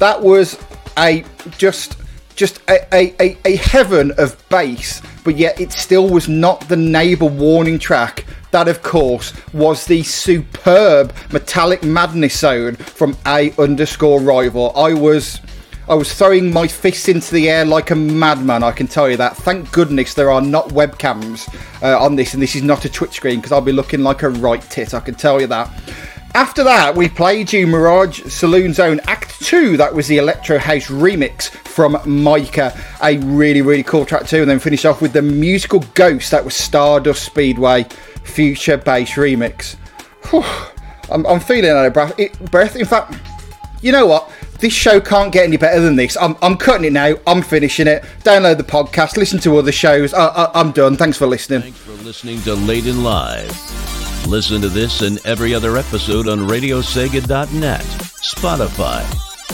That 0.01 0.21
was 0.21 0.63
a 0.99 1.25
just 1.57 2.00
just 2.41 2.63
a, 2.71 2.95
a, 2.95 3.15
a, 3.21 3.37
a 3.45 3.57
heaven 3.57 4.13
of 4.17 4.35
bass, 4.49 5.03
but 5.25 5.37
yet 5.37 5.61
it 5.61 5.73
still 5.73 6.09
was 6.09 6.27
not 6.27 6.67
the 6.71 6.77
neighbour 6.77 7.27
warning 7.27 7.79
track. 7.79 8.25
That, 8.51 8.67
of 8.67 8.83
course, 8.83 9.35
was 9.53 9.85
the 9.85 10.03
superb 10.03 11.13
Metallic 11.31 11.83
Madness 11.83 12.39
Zone 12.39 12.77
from 12.77 13.15
A 13.27 13.53
underscore 13.59 14.23
rival. 14.23 14.73
I 14.75 14.95
was. 14.95 15.41
I 15.87 15.95
was 15.95 16.15
throwing 16.15 16.53
my 16.53 16.69
fists 16.69 17.09
into 17.09 17.35
the 17.35 17.51
air 17.51 17.65
like 17.65 17.91
a 17.91 17.97
madman, 17.97 18.63
I 18.63 18.71
can 18.71 18.87
tell 18.87 19.11
you 19.11 19.17
that. 19.17 19.37
Thank 19.39 19.73
goodness 19.73 20.15
there 20.15 20.31
are 20.31 20.41
not 20.41 20.69
webcams 20.69 21.53
uh, 21.83 21.99
on 21.99 22.15
this, 22.15 22.33
and 22.33 22.41
this 22.41 22.55
is 22.55 22.63
not 22.63 22.85
a 22.85 22.89
Twitch 22.89 23.15
screen 23.15 23.37
because 23.41 23.51
I'll 23.51 23.61
be 23.61 23.73
looking 23.73 24.01
like 24.05 24.23
a 24.23 24.29
right 24.29 24.63
tit, 24.63 24.95
I 24.95 25.01
can 25.01 25.17
tell 25.17 25.41
you 25.41 25.49
that. 25.49 25.69
After 26.35 26.63
that, 26.63 26.95
we 26.95 27.09
played 27.09 27.53
you 27.53 27.67
Mirage 27.67 28.23
Saloon 28.31 28.73
Zone 28.73 29.01
Act 29.09 29.41
2. 29.45 29.77
That 29.77 29.93
was 29.93 30.07
the 30.07 30.19
Electro 30.19 30.59
House 30.59 30.87
remix 30.87 31.49
from 31.49 31.99
Micah. 32.07 32.73
A 33.03 33.19
really, 33.19 33.63
really 33.63 33.83
cool 33.83 34.07
track 34.07 34.27
too. 34.27 34.43
And 34.43 34.51
then 34.51 34.61
finished 34.61 34.87
off 34.87 35.03
with 35.03 35.13
the 35.13 35.23
musical 35.23 35.81
Ghost. 35.95 36.31
That 36.31 36.45
was 36.45 36.55
Stardust 36.55 37.25
Speedway 37.25 37.85
Future 38.23 38.77
Bass 38.77 39.11
remix. 39.13 39.75
Whew. 40.31 40.45
I'm, 41.11 41.27
I'm 41.27 41.41
feeling 41.41 41.71
out 41.71 41.85
of 41.85 41.93
breath. 41.93 42.15
It, 42.17 42.39
breath. 42.53 42.77
In 42.77 42.87
fact, 42.87 43.15
you 43.83 43.91
know 43.91 44.07
what? 44.07 44.31
This 44.61 44.73
show 44.73 45.01
can't 45.01 45.33
get 45.33 45.45
any 45.47 45.57
better 45.57 45.81
than 45.81 45.97
this. 45.97 46.17
I'm, 46.17 46.37
I'm 46.43 46.57
cutting 46.57 46.85
it 46.85 46.93
now. 46.93 47.17
I'm 47.27 47.43
finishing 47.43 47.89
it. 47.89 48.05
Download 48.23 48.57
the 48.57 48.63
podcast. 48.63 49.17
Listen 49.17 49.41
to 49.41 49.59
other 49.59 49.73
shows. 49.73 50.15
I, 50.15 50.49
I'm 50.55 50.71
done. 50.71 50.97
Thanks 50.97 51.19
for 51.19 51.27
listening. 51.27 51.63
Thanks 51.63 51.79
for 51.79 51.93
listening 52.05 52.41
to 52.43 52.55
Late 52.55 52.87
and 52.87 53.03
Live. 53.03 54.00
Listen 54.27 54.61
to 54.61 54.69
this 54.69 55.03
and 55.03 55.19
every 55.27 55.55
other 55.55 55.77
episode 55.77 56.29
on 56.29 56.41
RadioSega.net, 56.41 57.81
Spotify, 57.81 59.03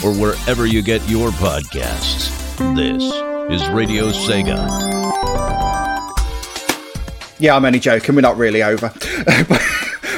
or 0.04 0.12
wherever 0.20 0.66
you 0.66 0.82
get 0.82 1.08
your 1.08 1.30
podcasts. 1.30 2.30
This 2.74 3.02
is 3.50 3.68
Radio 3.70 4.10
Sega. 4.10 4.56
Yeah, 7.38 7.56
I'm 7.56 7.64
only 7.64 7.80
joking. 7.80 8.14
We're 8.14 8.20
not 8.20 8.36
really 8.36 8.62
over. 8.62 8.92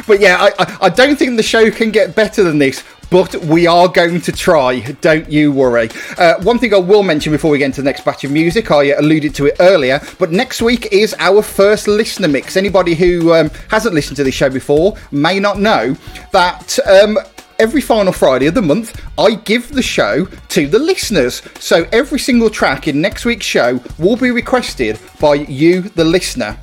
but, 0.06 0.20
yeah, 0.20 0.38
I, 0.40 0.52
I, 0.58 0.78
I 0.82 0.88
don't 0.88 1.16
think 1.16 1.36
the 1.36 1.42
show 1.42 1.70
can 1.70 1.90
get 1.90 2.14
better 2.16 2.42
than 2.42 2.58
this. 2.58 2.82
But 3.10 3.34
we 3.36 3.66
are 3.66 3.88
going 3.88 4.20
to 4.20 4.32
try, 4.32 4.80
don't 5.00 5.30
you 5.30 5.50
worry. 5.50 5.88
Uh, 6.18 6.34
one 6.42 6.58
thing 6.58 6.74
I 6.74 6.78
will 6.78 7.02
mention 7.02 7.32
before 7.32 7.50
we 7.50 7.58
get 7.58 7.66
into 7.66 7.80
the 7.80 7.86
next 7.86 8.04
batch 8.04 8.24
of 8.24 8.30
music, 8.30 8.70
I 8.70 8.92
alluded 8.92 9.34
to 9.36 9.46
it 9.46 9.56
earlier, 9.60 10.00
but 10.18 10.30
next 10.30 10.60
week 10.60 10.92
is 10.92 11.14
our 11.18 11.40
first 11.42 11.88
listener 11.88 12.28
mix. 12.28 12.56
Anybody 12.56 12.94
who 12.94 13.32
um, 13.32 13.50
hasn't 13.70 13.94
listened 13.94 14.16
to 14.18 14.24
this 14.24 14.34
show 14.34 14.50
before 14.50 14.94
may 15.10 15.40
not 15.40 15.58
know 15.58 15.96
that 16.32 16.78
um, 16.86 17.18
every 17.58 17.80
final 17.80 18.12
Friday 18.12 18.46
of 18.46 18.54
the 18.54 18.62
month, 18.62 19.00
I 19.16 19.36
give 19.36 19.70
the 19.70 19.82
show 19.82 20.26
to 20.26 20.66
the 20.66 20.78
listeners. 20.78 21.42
So 21.58 21.88
every 21.92 22.18
single 22.18 22.50
track 22.50 22.88
in 22.88 23.00
next 23.00 23.24
week's 23.24 23.46
show 23.46 23.80
will 23.98 24.16
be 24.16 24.30
requested 24.30 24.98
by 25.18 25.34
you, 25.34 25.82
the 25.82 26.04
listener. 26.04 26.58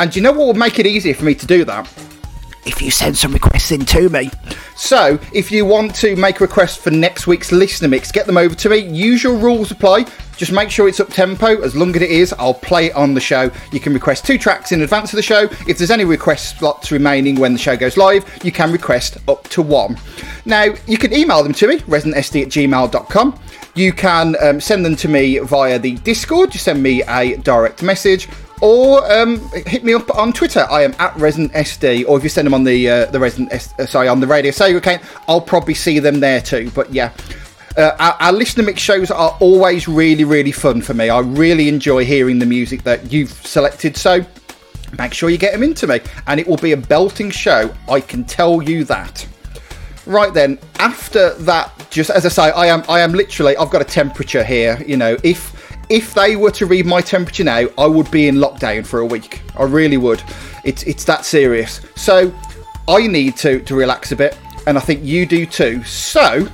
And 0.00 0.14
you 0.14 0.22
know 0.22 0.32
what 0.32 0.46
will 0.46 0.54
make 0.54 0.80
it 0.80 0.86
easier 0.86 1.14
for 1.14 1.24
me 1.24 1.36
to 1.36 1.46
do 1.46 1.64
that? 1.66 2.13
If 2.66 2.82
you 2.82 2.90
send 2.90 3.16
some 3.16 3.32
requests 3.32 3.70
in 3.70 3.84
to 3.86 4.08
me. 4.08 4.30
So, 4.76 5.18
if 5.32 5.52
you 5.52 5.64
want 5.64 5.94
to 5.96 6.16
make 6.16 6.40
a 6.40 6.44
request 6.44 6.80
for 6.80 6.90
next 6.90 7.26
week's 7.26 7.52
listener 7.52 7.88
mix, 7.88 8.10
get 8.10 8.26
them 8.26 8.36
over 8.36 8.54
to 8.54 8.68
me. 8.68 8.78
Usual 8.78 9.36
rules 9.36 9.70
apply. 9.70 10.06
Just 10.36 10.50
make 10.50 10.70
sure 10.70 10.88
it's 10.88 10.98
up 10.98 11.10
tempo. 11.10 11.60
As 11.62 11.76
long 11.76 11.94
as 11.94 12.02
it 12.02 12.10
is, 12.10 12.32
I'll 12.34 12.54
play 12.54 12.86
it 12.86 12.94
on 12.96 13.14
the 13.14 13.20
show. 13.20 13.50
You 13.70 13.78
can 13.78 13.94
request 13.94 14.26
two 14.26 14.36
tracks 14.36 14.72
in 14.72 14.82
advance 14.82 15.12
of 15.12 15.16
the 15.16 15.22
show. 15.22 15.44
If 15.68 15.78
there's 15.78 15.92
any 15.92 16.04
request 16.04 16.58
slots 16.58 16.90
remaining 16.90 17.36
when 17.36 17.52
the 17.52 17.58
show 17.58 17.76
goes 17.76 17.96
live, 17.96 18.24
you 18.44 18.50
can 18.50 18.72
request 18.72 19.18
up 19.28 19.46
to 19.50 19.62
one. 19.62 19.96
Now, 20.44 20.74
you 20.86 20.98
can 20.98 21.12
email 21.12 21.42
them 21.42 21.52
to 21.54 21.68
me, 21.68 21.78
residentsd 21.80 22.42
at 22.42 22.48
gmail.com. 22.48 23.40
You 23.76 23.92
can 23.92 24.36
um, 24.40 24.60
send 24.60 24.84
them 24.84 24.96
to 24.96 25.08
me 25.08 25.38
via 25.38 25.78
the 25.78 25.96
Discord. 25.98 26.52
Just 26.52 26.64
send 26.64 26.82
me 26.82 27.02
a 27.02 27.36
direct 27.38 27.82
message 27.82 28.28
or 28.60 29.10
um, 29.12 29.40
hit 29.66 29.84
me 29.84 29.94
up 29.94 30.14
on 30.16 30.32
Twitter. 30.32 30.66
I 30.70 30.82
am 30.82 30.94
at 30.98 31.14
Resident 31.16 31.52
SD, 31.52 32.06
or 32.08 32.16
if 32.16 32.22
you 32.22 32.28
send 32.28 32.46
them 32.46 32.54
on 32.54 32.64
the 32.64 32.88
uh, 32.88 33.06
the 33.06 33.20
Resident 33.20 33.52
S- 33.52 33.74
uh, 33.78 33.86
sorry 33.86 34.08
on 34.08 34.20
the 34.20 34.26
Radio 34.26 34.52
Sega 34.52 34.76
account, 34.76 35.02
I'll 35.28 35.40
probably 35.40 35.74
see 35.74 35.98
them 35.98 36.20
there 36.20 36.40
too. 36.40 36.70
But 36.74 36.92
yeah. 36.92 37.12
Uh, 37.76 37.96
our, 37.98 38.12
our 38.20 38.32
listener 38.32 38.62
mix 38.62 38.80
shows 38.80 39.10
are 39.10 39.36
always 39.40 39.88
really, 39.88 40.22
really 40.22 40.52
fun 40.52 40.80
for 40.80 40.94
me. 40.94 41.10
I 41.10 41.18
really 41.18 41.68
enjoy 41.68 42.04
hearing 42.04 42.38
the 42.38 42.46
music 42.46 42.84
that 42.84 43.12
you've 43.12 43.32
selected, 43.44 43.96
so 43.96 44.24
make 44.96 45.12
sure 45.12 45.28
you 45.28 45.38
get 45.38 45.52
them 45.52 45.64
into 45.64 45.88
me, 45.88 46.00
and 46.28 46.38
it 46.38 46.46
will 46.46 46.56
be 46.56 46.70
a 46.70 46.76
belting 46.76 47.30
show. 47.30 47.74
I 47.88 48.00
can 48.00 48.24
tell 48.24 48.62
you 48.62 48.84
that. 48.84 49.26
Right 50.06 50.32
then, 50.32 50.58
after 50.78 51.34
that, 51.34 51.88
just 51.90 52.10
as 52.10 52.26
I 52.26 52.28
say, 52.28 52.50
I 52.50 52.66
am, 52.66 52.84
I 52.88 53.00
am 53.00 53.12
literally, 53.12 53.56
I've 53.56 53.70
got 53.70 53.80
a 53.80 53.86
temperature 53.86 54.44
here. 54.44 54.82
You 54.86 54.96
know, 54.96 55.16
if 55.22 55.53
if 55.88 56.14
they 56.14 56.36
were 56.36 56.50
to 56.52 56.66
read 56.66 56.86
my 56.86 57.00
temperature 57.00 57.44
now, 57.44 57.66
I 57.78 57.86
would 57.86 58.10
be 58.10 58.28
in 58.28 58.36
lockdown 58.36 58.86
for 58.86 59.00
a 59.00 59.06
week. 59.06 59.42
I 59.58 59.64
really 59.64 59.96
would. 59.96 60.22
It's 60.64 60.82
it's 60.84 61.04
that 61.04 61.24
serious. 61.24 61.80
So 61.96 62.34
I 62.88 63.06
need 63.06 63.36
to 63.38 63.60
to 63.60 63.74
relax 63.74 64.12
a 64.12 64.16
bit, 64.16 64.38
and 64.66 64.76
I 64.78 64.80
think 64.80 65.04
you 65.04 65.26
do 65.26 65.46
too. 65.46 65.82
So 65.84 66.48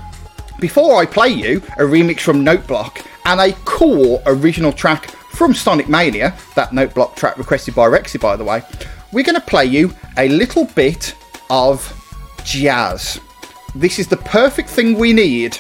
before 0.59 1.01
I 1.01 1.07
play 1.07 1.29
you 1.29 1.59
a 1.79 1.83
remix 1.83 2.21
from 2.21 2.45
Noteblock 2.45 3.07
and 3.25 3.41
a 3.41 3.53
cool 3.65 4.23
original 4.27 4.73
track 4.73 5.11
from 5.11 5.55
Sonic 5.55 5.89
Mania, 5.89 6.35
that 6.55 6.71
Noteblock 6.71 7.17
track 7.17 7.39
requested 7.39 7.75
by 7.75 7.89
Rexy, 7.89 8.21
by 8.21 8.37
the 8.37 8.45
way, 8.45 8.63
we're 9.13 9.25
going 9.25 9.41
to 9.41 9.47
play 9.47 9.65
you 9.65 9.95
a 10.19 10.29
little 10.29 10.67
bit 10.67 11.15
of 11.49 11.97
jazz. 12.45 13.21
This 13.75 13.99
is 13.99 14.07
the 14.07 14.17
perfect 14.19 14.69
thing 14.69 14.99
we 14.99 15.13
need 15.13 15.59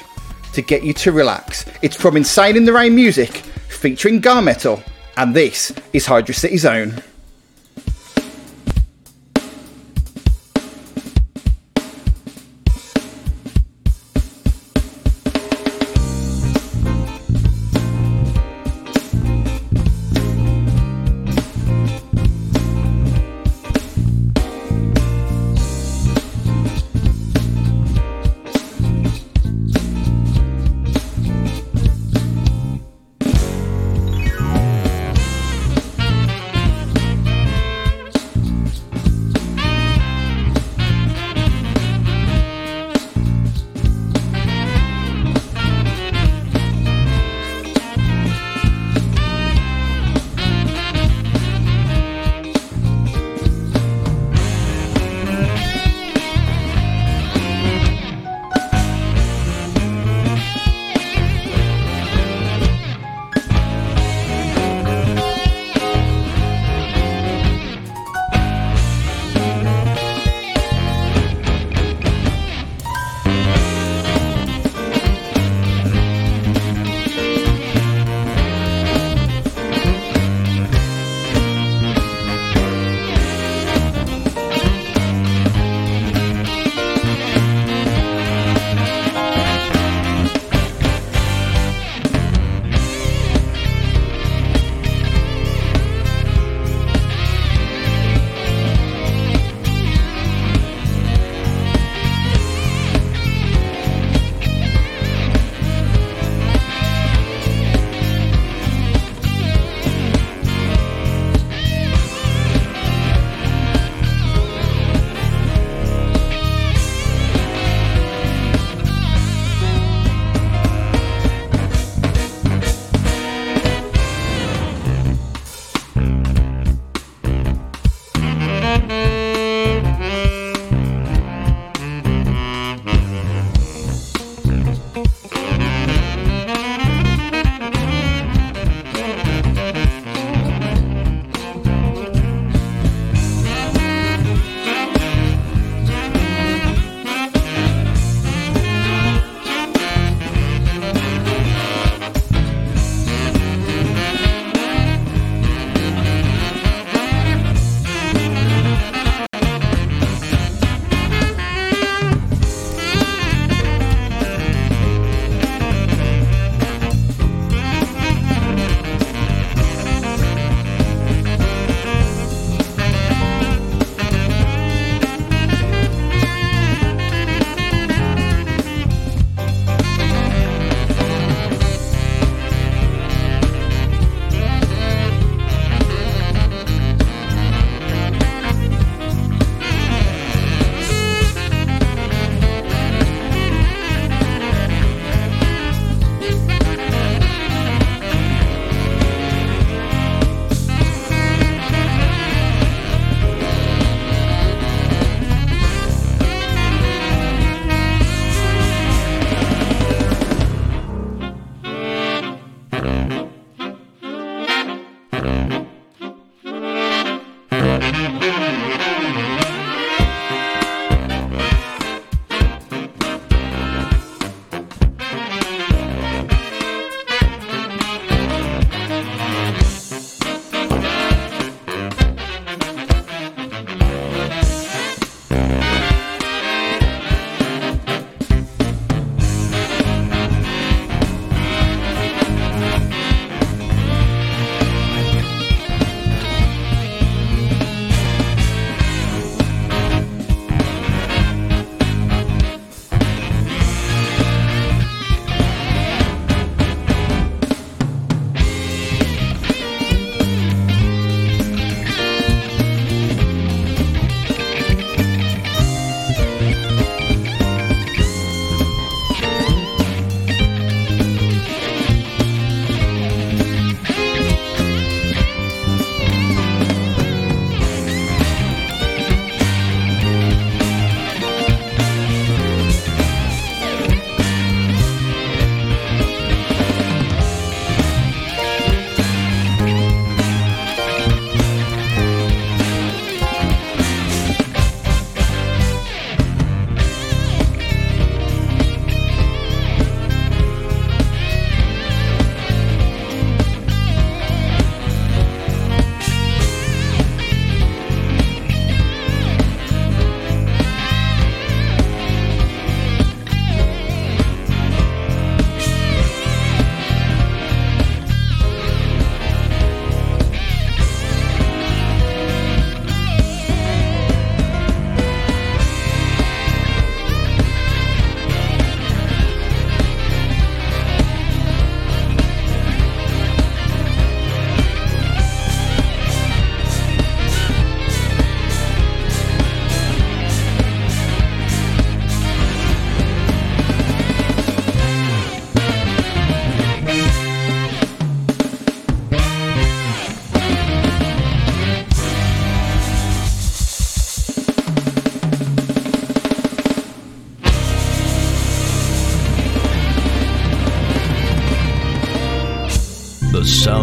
to 0.53 0.62
get 0.62 0.82
you 0.82 0.92
to 0.94 1.12
relax. 1.12 1.64
It's 1.82 1.96
from 1.96 2.16
Insane 2.16 2.57
in 2.57 2.64
the 2.64 2.72
Rain 2.72 2.94
Music 2.94 3.30
featuring 3.68 4.20
GaMetal, 4.20 4.82
and 5.16 5.34
this 5.34 5.72
is 5.92 6.07
Hydrocity 6.07 6.59
Zone. 6.59 7.03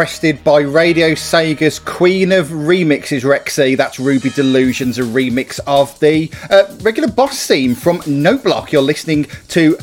Requested 0.00 0.42
by 0.42 0.60
Radio 0.60 1.10
Sega's 1.10 1.78
Queen 1.78 2.32
of 2.32 2.46
Remixes, 2.46 3.22
Rexy. 3.22 3.76
That's 3.76 4.00
Ruby 4.00 4.30
Delusions, 4.30 4.98
a 4.98 5.02
remix 5.02 5.60
of 5.66 6.00
the 6.00 6.30
uh, 6.48 6.74
regular 6.80 7.10
boss 7.10 7.46
theme 7.46 7.74
from 7.74 7.98
Noteblock. 7.98 8.72
You're 8.72 8.80
listening 8.80 9.26
to 9.48 9.76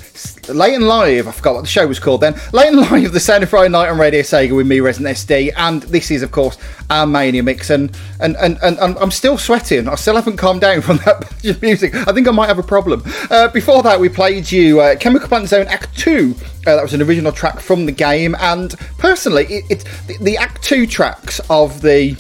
Late 0.50 0.76
and 0.76 0.88
Live. 0.88 1.28
I 1.28 1.32
forgot 1.32 1.56
what 1.56 1.62
the 1.62 1.68
show 1.68 1.88
was 1.88 2.00
called 2.00 2.22
then. 2.22 2.36
Late 2.54 2.70
and 2.70 2.78
Live, 2.92 3.12
the 3.12 3.20
Sound 3.20 3.44
of 3.44 3.50
Friday 3.50 3.70
Night 3.70 3.90
on 3.90 4.00
Radio 4.00 4.22
Sega 4.22 4.56
with 4.56 4.68
me, 4.68 4.80
Resident 4.80 5.16
SD. 5.18 5.54
And 5.56 5.84
this 5.84 6.12
is, 6.12 6.24
of 6.24 6.32
course, 6.32 6.58
our 6.90 7.06
Mania 7.06 7.44
mix. 7.44 7.70
And, 7.70 7.98
and, 8.20 8.36
and, 8.38 8.58
and, 8.62 8.78
and 8.80 8.98
I'm 8.98 9.12
still 9.12 9.38
sweating. 9.38 9.88
I 9.88 9.96
still 9.96 10.16
haven't 10.16 10.38
calmed 10.38 10.62
down 10.62 10.82
from 10.82 10.98
that 10.98 11.34
music. 11.62 11.96
I 11.96 12.14
think 12.14 12.28
I 12.28 12.32
might 12.32 12.48
have 12.48 12.60
a 12.60 12.64
problem. 12.64 13.04
Uh, 13.30 13.50
before 13.50 13.84
that, 13.84 14.00
we 14.00 14.10
played 14.10 14.52
you 14.52 14.80
uh, 14.80 14.96
Chemical 14.96 15.28
Plant 15.28 15.50
Zone 15.50 15.68
Act 15.68 15.98
2. 15.98 16.36
Uh, 16.38 16.76
that 16.76 16.82
was 16.82 16.94
an 16.94 17.02
original 17.02 17.32
track 17.32 17.60
from 17.60 17.86
the 17.86 17.92
game. 17.92 18.36
And 18.40 18.76
personally, 18.98 19.46
it, 19.46 19.66
it, 19.70 19.86
the, 20.08 20.18
the 20.22 20.38
Act 20.38 20.64
2 20.64 20.88
tracks 20.88 21.40
of 21.50 21.82
the 21.82 22.18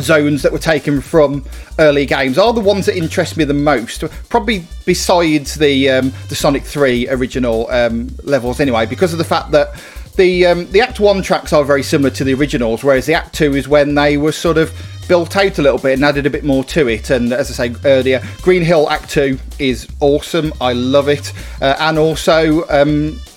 zones 0.00 0.42
that 0.42 0.52
were 0.52 0.58
taken 0.58 1.00
from 1.00 1.44
early 1.78 2.06
games 2.06 2.38
are 2.38 2.52
the 2.52 2.60
ones 2.60 2.86
that 2.86 2.96
interest 2.96 3.36
me 3.36 3.44
the 3.44 3.54
most. 3.54 4.04
Probably 4.28 4.64
besides 4.84 5.54
the 5.54 5.90
um, 5.90 6.12
the 6.28 6.34
Sonic 6.34 6.62
Three 6.62 7.08
original 7.08 7.70
um, 7.70 8.08
levels, 8.22 8.60
anyway, 8.60 8.86
because 8.86 9.12
of 9.12 9.18
the 9.18 9.24
fact 9.24 9.50
that 9.52 9.68
the 10.16 10.46
um, 10.46 10.70
the 10.70 10.80
Act 10.80 11.00
One 11.00 11.22
tracks 11.22 11.52
are 11.52 11.64
very 11.64 11.82
similar 11.82 12.10
to 12.10 12.24
the 12.24 12.34
originals, 12.34 12.82
whereas 12.84 13.06
the 13.06 13.14
Act 13.14 13.34
Two 13.34 13.54
is 13.54 13.68
when 13.68 13.94
they 13.94 14.16
were 14.16 14.32
sort 14.32 14.58
of 14.58 14.72
built 15.08 15.36
out 15.36 15.58
a 15.58 15.62
little 15.62 15.78
bit 15.78 15.92
and 15.92 16.04
added 16.04 16.26
a 16.26 16.30
bit 16.30 16.42
more 16.42 16.64
to 16.64 16.88
it. 16.88 17.10
And 17.10 17.32
as 17.32 17.50
I 17.50 17.68
say 17.68 17.76
earlier, 17.84 18.20
Green 18.42 18.62
Hill 18.62 18.90
Act 18.90 19.10
Two 19.10 19.38
is 19.58 19.86
awesome. 20.00 20.52
I 20.60 20.72
love 20.72 21.08
it, 21.08 21.32
uh, 21.60 21.76
and 21.78 21.98
also. 21.98 22.66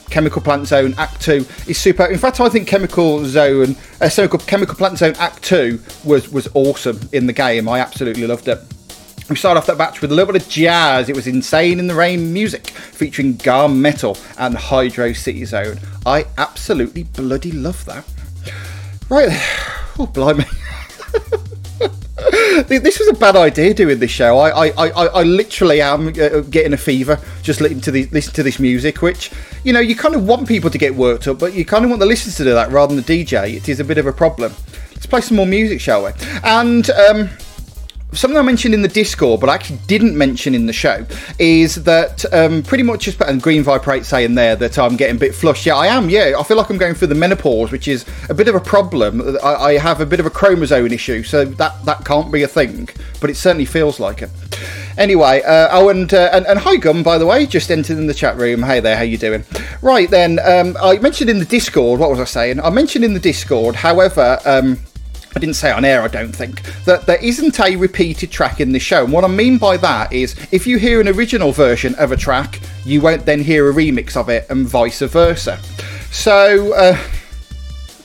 Chemical 0.09 0.41
Plant 0.41 0.67
Zone 0.67 0.93
Act 0.97 1.21
2 1.21 1.45
is 1.67 1.77
super. 1.77 2.05
In 2.05 2.17
fact, 2.17 2.39
I 2.39 2.49
think 2.49 2.67
Chemical 2.67 3.25
Zone, 3.25 3.75
uh, 4.01 4.09
so 4.09 4.27
Chemical 4.27 4.75
Plant 4.75 4.97
Zone 4.97 5.15
Act 5.19 5.43
2 5.43 5.79
was, 6.03 6.29
was 6.29 6.47
awesome 6.53 6.99
in 7.11 7.27
the 7.27 7.33
game. 7.33 7.69
I 7.69 7.79
absolutely 7.79 8.25
loved 8.27 8.47
it. 8.47 8.59
We 9.29 9.35
start 9.35 9.57
off 9.57 9.67
that 9.67 9.77
batch 9.77 10.01
with 10.01 10.11
a 10.11 10.15
little 10.15 10.33
bit 10.33 10.41
of 10.41 10.49
jazz. 10.49 11.07
It 11.07 11.15
was 11.15 11.27
Insane 11.27 11.77
in 11.77 11.85
the 11.85 11.93
Rain 11.93 12.33
music 12.33 12.69
featuring 12.69 13.35
GaMetal 13.35 14.19
and 14.39 14.55
Hydrocity 14.55 15.45
Zone. 15.45 15.79
I 16.05 16.25
absolutely 16.39 17.03
bloody 17.03 17.51
love 17.51 17.85
that. 17.85 18.05
Right, 19.07 19.29
oh 19.99 20.09
blimey. 20.11 20.45
this 22.29 22.99
was 22.99 23.07
a 23.07 23.13
bad 23.13 23.35
idea 23.35 23.73
doing 23.73 23.99
this 23.99 24.11
show. 24.11 24.37
I, 24.37 24.67
I, 24.67 24.87
I, 24.87 25.05
I 25.07 25.23
literally 25.23 25.81
am 25.81 26.09
uh, 26.09 26.41
getting 26.41 26.73
a 26.73 26.77
fever 26.77 27.19
just 27.41 27.61
listening 27.61 27.81
to 27.81 27.91
the, 27.91 28.05
to 28.05 28.43
this 28.43 28.59
music, 28.59 29.01
which 29.01 29.31
you 29.63 29.73
know 29.73 29.79
you 29.79 29.95
kind 29.95 30.15
of 30.15 30.25
want 30.25 30.47
people 30.47 30.69
to 30.69 30.77
get 30.77 30.93
worked 30.95 31.27
up, 31.27 31.39
but 31.39 31.53
you 31.53 31.65
kind 31.65 31.83
of 31.85 31.89
want 31.89 31.99
the 31.99 32.05
listeners 32.05 32.35
to 32.37 32.43
do 32.43 32.53
that 32.53 32.71
rather 32.71 32.93
than 32.93 33.03
the 33.03 33.25
DJ. 33.25 33.55
It 33.55 33.69
is 33.69 33.79
a 33.79 33.83
bit 33.83 33.97
of 33.97 34.05
a 34.05 34.13
problem. 34.13 34.53
Let's 34.91 35.05
play 35.05 35.21
some 35.21 35.37
more 35.37 35.47
music, 35.47 35.81
shall 35.81 36.05
we? 36.05 36.11
And 36.43 36.89
um, 36.89 37.29
something 38.13 38.37
I 38.37 38.41
mentioned 38.41 38.73
in 38.73 38.81
the 38.81 38.87
Discord, 38.87 39.39
but 39.39 39.49
I 39.49 39.55
actually 39.55 39.79
didn't 39.87 40.17
mention 40.17 40.55
in 40.55 40.65
the 40.65 40.73
show, 40.73 41.05
is 41.37 41.75
that 41.83 42.25
um, 42.33 42.63
pretty 42.63 42.83
much 42.83 43.05
just 43.05 43.21
and 43.21 43.41
Green 43.41 43.63
Viper 43.63 43.91
8 43.91 44.05
saying 44.05 44.35
there 44.35 44.55
that 44.55 44.79
I'm 44.79 44.95
getting 44.95 45.17
a 45.17 45.19
bit 45.19 45.35
flushed. 45.35 45.65
Yeah, 45.65 45.75
I 45.75 45.87
am. 45.87 46.09
Yeah, 46.09 46.33
I 46.37 46.43
feel 46.43 46.57
like 46.57 46.69
I'm 46.69 46.77
going 46.77 46.95
through 46.95 47.09
the 47.09 47.15
menopause, 47.15 47.71
which 47.71 47.87
is 47.87 48.05
a 48.29 48.33
bit 48.33 48.47
of 48.47 48.55
a 48.55 48.59
problem. 48.59 49.37
I, 49.43 49.55
I 49.55 49.77
have 49.77 50.01
a 50.01 50.05
bit 50.05 50.19
of 50.19 50.25
a 50.25 50.29
chromosome 50.29 50.87
issue, 50.87 51.23
so 51.23 51.45
that 51.45 51.85
that 51.85 52.05
can't 52.05 52.31
be 52.31 52.43
a 52.43 52.47
thing, 52.47 52.89
but 53.21 53.29
it 53.29 53.35
certainly 53.35 53.65
feels 53.65 53.99
like 53.99 54.21
it. 54.21 54.29
Anyway, 54.97 55.41
uh, 55.43 55.69
oh, 55.71 55.89
and, 55.89 56.13
uh, 56.13 56.29
and 56.33 56.45
and 56.47 56.59
hi 56.59 56.75
Gum, 56.75 57.03
by 57.03 57.17
the 57.17 57.25
way, 57.25 57.45
just 57.45 57.71
entered 57.71 57.97
in 57.97 58.07
the 58.07 58.13
chat 58.13 58.35
room. 58.37 58.63
Hey 58.63 58.79
there, 58.79 58.97
how 58.97 59.03
you 59.03 59.17
doing? 59.17 59.45
Right 59.81 60.09
then, 60.09 60.39
um, 60.39 60.75
I 60.81 60.97
mentioned 60.97 61.29
in 61.29 61.39
the 61.39 61.45
Discord. 61.45 61.99
What 61.99 62.09
was 62.09 62.19
I 62.19 62.25
saying? 62.25 62.59
I 62.59 62.69
mentioned 62.69 63.05
in 63.05 63.13
the 63.13 63.19
Discord. 63.19 63.75
However. 63.75 64.39
Um, 64.45 64.79
I 65.35 65.39
didn't 65.39 65.55
say 65.55 65.71
on 65.71 65.85
air, 65.85 66.01
I 66.01 66.07
don't 66.07 66.35
think, 66.35 66.63
that 66.85 67.05
there 67.05 67.23
isn't 67.23 67.59
a 67.59 67.75
repeated 67.75 68.31
track 68.31 68.59
in 68.59 68.71
the 68.71 68.79
show. 68.79 69.03
And 69.03 69.13
what 69.13 69.23
I 69.23 69.27
mean 69.27 69.57
by 69.57 69.77
that 69.77 70.11
is 70.11 70.35
if 70.51 70.65
you 70.65 70.77
hear 70.77 70.99
an 70.99 71.07
original 71.07 71.51
version 71.51 71.93
of 71.95 72.11
a 72.11 72.17
track, 72.17 72.59
you 72.83 72.99
won't 72.99 73.25
then 73.25 73.41
hear 73.41 73.69
a 73.69 73.73
remix 73.73 74.17
of 74.17 74.29
it, 74.29 74.47
and 74.49 74.67
vice 74.67 75.01
versa. 75.01 75.59
So. 76.11 76.73
Uh, 76.73 76.97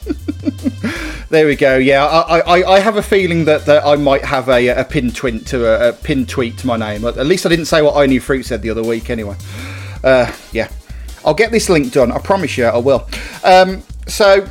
there 1.30 1.46
we 1.46 1.56
go. 1.56 1.78
Yeah, 1.78 2.04
I, 2.04 2.40
I, 2.40 2.74
I, 2.74 2.78
have 2.80 2.96
a 2.96 3.02
feeling 3.02 3.46
that, 3.46 3.64
that 3.64 3.86
I 3.86 3.96
might 3.96 4.22
have 4.22 4.50
a, 4.50 4.68
a 4.68 4.84
pin 4.84 5.10
tweet 5.10 5.46
to 5.46 5.66
a, 5.66 5.88
a 5.88 5.92
pin 5.94 6.26
tweet 6.26 6.58
to 6.58 6.66
my 6.66 6.76
name. 6.76 7.06
At 7.06 7.26
least 7.26 7.46
I 7.46 7.48
didn't 7.48 7.66
say 7.66 7.80
what 7.80 7.96
I 7.96 8.04
knew 8.04 8.20
fruit 8.20 8.44
said 8.44 8.60
the 8.60 8.68
other 8.68 8.82
week. 8.82 9.08
Anyway, 9.08 9.36
uh, 10.02 10.30
yeah, 10.52 10.68
I'll 11.24 11.32
get 11.34 11.52
this 11.52 11.70
link 11.70 11.90
done. 11.92 12.12
I 12.12 12.18
promise 12.18 12.58
you, 12.58 12.66
I 12.66 12.76
will. 12.76 13.08
Um, 13.44 13.82
so 14.06 14.46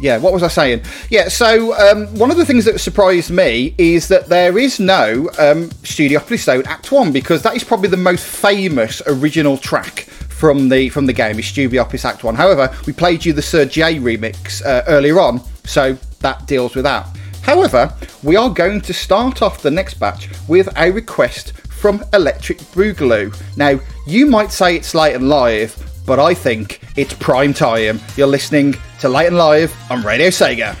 yeah, 0.00 0.16
what 0.16 0.32
was 0.32 0.42
I 0.42 0.48
saying? 0.48 0.82
Yeah, 1.10 1.28
so 1.28 1.74
um, 1.74 2.06
one 2.18 2.30
of 2.30 2.36
the 2.36 2.46
things 2.46 2.64
that 2.64 2.80
surprised 2.80 3.30
me 3.30 3.74
is 3.78 4.08
that 4.08 4.26
there 4.28 4.58
is 4.58 4.80
no 4.80 5.28
um, 5.38 5.68
Studiopolis 5.82 6.44
Zone 6.44 6.64
Act 6.66 6.90
One 6.90 7.12
because 7.12 7.42
that 7.42 7.54
is 7.54 7.64
probably 7.64 7.88
the 7.88 7.96
most 7.96 8.26
famous 8.26 9.02
original 9.06 9.58
track 9.58 10.00
from 10.40 10.68
the 10.70 10.88
from 10.88 11.06
the 11.06 11.12
game. 11.12 11.38
Is 11.38 11.44
Studiopolis 11.46 12.04
Act 12.04 12.24
One? 12.24 12.34
However, 12.34 12.74
we 12.86 12.92
played 12.92 13.24
you 13.24 13.32
the 13.32 13.42
Sir 13.42 13.64
J 13.66 13.96
remix 13.96 14.64
uh, 14.64 14.82
earlier 14.88 15.20
on, 15.20 15.40
so 15.64 15.96
that 16.20 16.46
deals 16.46 16.74
with 16.74 16.84
that. 16.84 17.06
However, 17.42 17.92
we 18.22 18.36
are 18.36 18.50
going 18.50 18.80
to 18.82 18.92
start 18.92 19.42
off 19.42 19.62
the 19.62 19.70
next 19.70 19.94
batch 19.94 20.28
with 20.48 20.68
a 20.78 20.90
request 20.90 21.52
from 21.52 22.04
Electric 22.12 22.58
Boogaloo. 22.58 23.34
Now, 23.56 23.80
you 24.06 24.26
might 24.26 24.52
say 24.52 24.76
it's 24.76 24.94
late 24.94 25.14
and 25.14 25.28
live, 25.28 25.89
but 26.10 26.18
I 26.18 26.34
think 26.34 26.80
it's 26.96 27.14
prime 27.14 27.54
time. 27.54 28.00
You're 28.16 28.26
listening 28.26 28.74
to 28.98 29.08
Late 29.08 29.28
and 29.28 29.36
Live 29.36 29.72
on 29.92 30.02
Radio 30.02 30.26
Sega. 30.26 30.76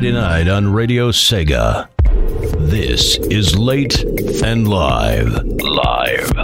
Friday 0.00 0.12
night 0.12 0.48
on 0.48 0.72
Radio 0.72 1.10
Sega. 1.10 1.86
This 2.70 3.18
is 3.18 3.58
Late 3.58 4.02
and 4.42 4.66
Live. 4.66 5.44
Live. 5.44 6.34
Live. 6.34 6.39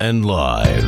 And 0.00 0.24
live. 0.24 0.85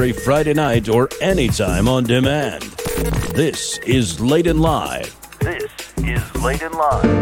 Every 0.00 0.12
Friday 0.12 0.54
night 0.54 0.88
or 0.88 1.10
anytime 1.20 1.86
on 1.86 2.02
demand. 2.04 2.62
This 3.34 3.76
is 3.80 4.18
Late 4.18 4.46
and 4.46 4.62
Live. 4.62 5.14
This 5.40 5.70
is 5.98 6.36
Late 6.36 6.62
and 6.62 6.74
Live. 6.74 7.19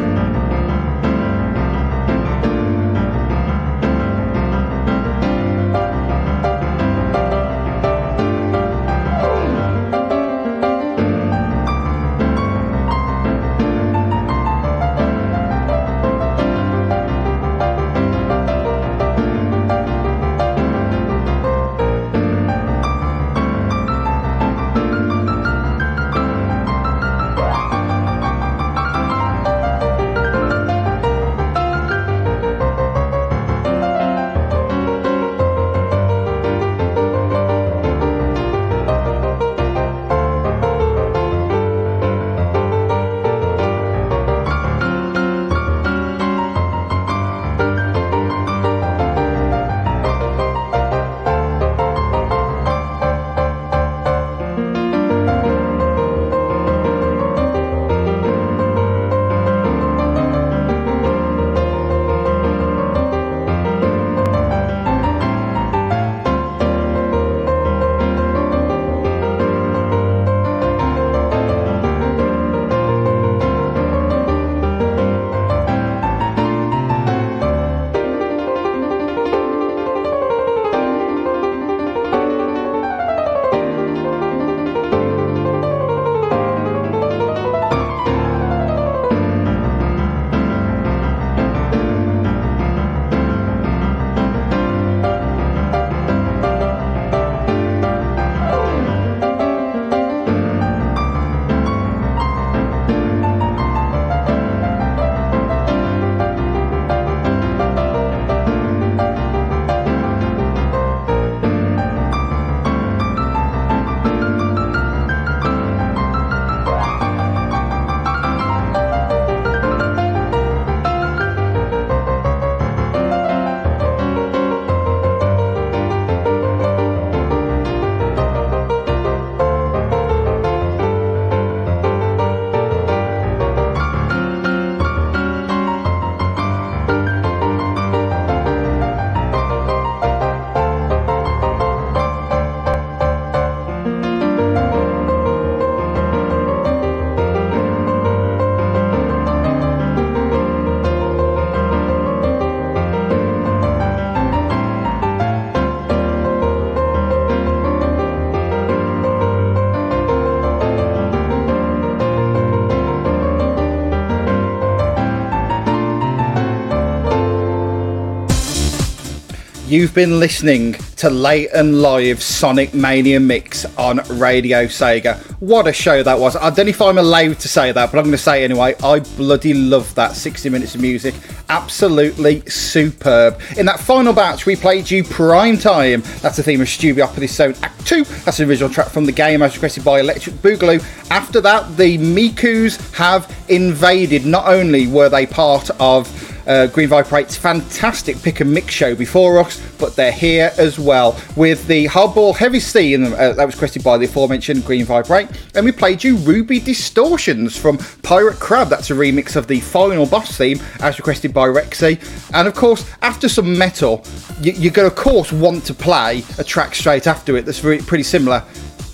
You've 169.69 169.93
been 169.93 170.19
listening 170.19 170.73
to 170.97 171.11
Late 171.11 171.51
and 171.55 171.83
Live 171.83 172.23
Sonic 172.23 172.73
Mania 172.73 173.21
Mix 173.21 173.67
on 173.77 173.99
Radio 174.19 174.65
Sega. 174.65 175.19
What 175.41 175.67
a 175.67 175.75
show 175.75 176.03
that 176.03 176.19
was. 176.19 176.37
I 176.37 176.49
don't 176.49 176.65
know 176.65 176.71
if 176.71 176.81
I'm 176.81 176.97
allowed 176.97 177.39
to 177.41 177.49
say 177.49 177.71
that, 177.71 177.93
but 177.93 177.99
I'm 177.99 178.05
going 178.05 178.13
to 178.13 178.17
say 178.17 178.43
it 178.43 178.51
anyway. 178.51 178.75
I 178.83 179.01
bloody 179.19 179.53
love 179.53 179.95
that 179.95 180.17
60 180.17 180.49
minutes 180.49 180.75
of 180.75 180.81
music. 180.81 181.15
Absolutely 181.51 182.41
superb. 182.49 183.43
In 183.59 183.67
that 183.67 183.79
final 183.79 184.15
batch, 184.15 184.47
we 184.47 184.57
played 184.57 184.91
you 184.91 185.05
Prime 185.05 185.59
Time. 185.59 186.01
That's 186.23 186.39
the 186.39 186.43
theme 186.43 186.63
of 186.63 186.67
Studiopolis 186.67 187.29
Zone 187.29 187.55
Act 187.63 187.87
2. 187.87 188.05
That's 188.05 188.39
the 188.39 188.45
original 188.49 188.71
track 188.71 188.89
from 188.89 189.05
the 189.05 189.13
game 189.13 189.43
as 189.43 189.55
requested 189.55 189.85
by 189.85 190.01
Electric 190.01 190.37
Boogaloo. 190.37 190.83
After 191.11 191.43
that, 191.43 191.77
the 191.77 191.99
Mikus 191.99 192.95
have 192.95 193.31
invaded. 193.51 194.25
Not 194.25 194.47
only 194.49 194.87
were 194.87 195.11
they 195.11 195.27
part 195.27 195.69
of 195.79 196.09
uh, 196.49 196.67
Green 196.67 196.89
8's 196.89 197.37
fantastic 197.37 198.21
pick 198.23 198.41
and 198.41 198.53
mix 198.53 198.73
show 198.73 198.95
before 198.95 199.39
us, 199.39 199.61
but 199.79 199.95
they're 199.95 200.11
here 200.11 200.53
as 200.59 200.79
well 200.79 201.21
with 201.37 201.67
the 201.67 201.87
Hard 201.87 202.15
Boiled 202.15 202.39
Heavy 202.39 202.59
theme 202.59 203.13
uh, 203.13 203.33
that 203.35 203.45
was 203.45 203.55
requested 203.55 203.85
by 203.85 203.99
the 203.99 204.07
aforementioned 204.07 204.65
Green 204.65 204.91
8. 204.91 205.29
And 205.55 205.65
we 205.65 205.73
played 205.73 206.03
you 206.03 206.17
Ruby 206.17 206.59
Distortions 206.59 207.57
from 207.57 207.79
Pirate 208.03 208.41
Crab. 208.41 208.69
That's 208.69 208.91
a 208.91 208.95
remix 208.95 209.37
of 209.37 209.47
the 209.47 209.61
final 209.61 210.07
boss 210.07 210.37
theme 210.37 210.59
as 210.81 210.99
requested 210.99 211.35
by 211.35 211.47
Rexy. 211.47 212.01
And 212.35 212.49
of 212.49 212.55
course, 212.55 212.91
after 213.03 213.29
some 213.29 213.57
metal, 213.57 214.03
you, 214.41 214.53
you're 214.53 214.73
going 214.73 214.89
to, 214.89 214.97
of 214.97 214.99
course, 214.99 215.33
want 215.33 215.65
to 215.67 215.75
play 215.75 216.25
a 216.39 216.45
track 216.45 216.75
straight 216.75 217.07
after 217.07 217.37
it 217.37 217.45
that's 217.45 217.61
very, 217.61 217.79
pretty 217.79 218.05
similar. 218.05 218.43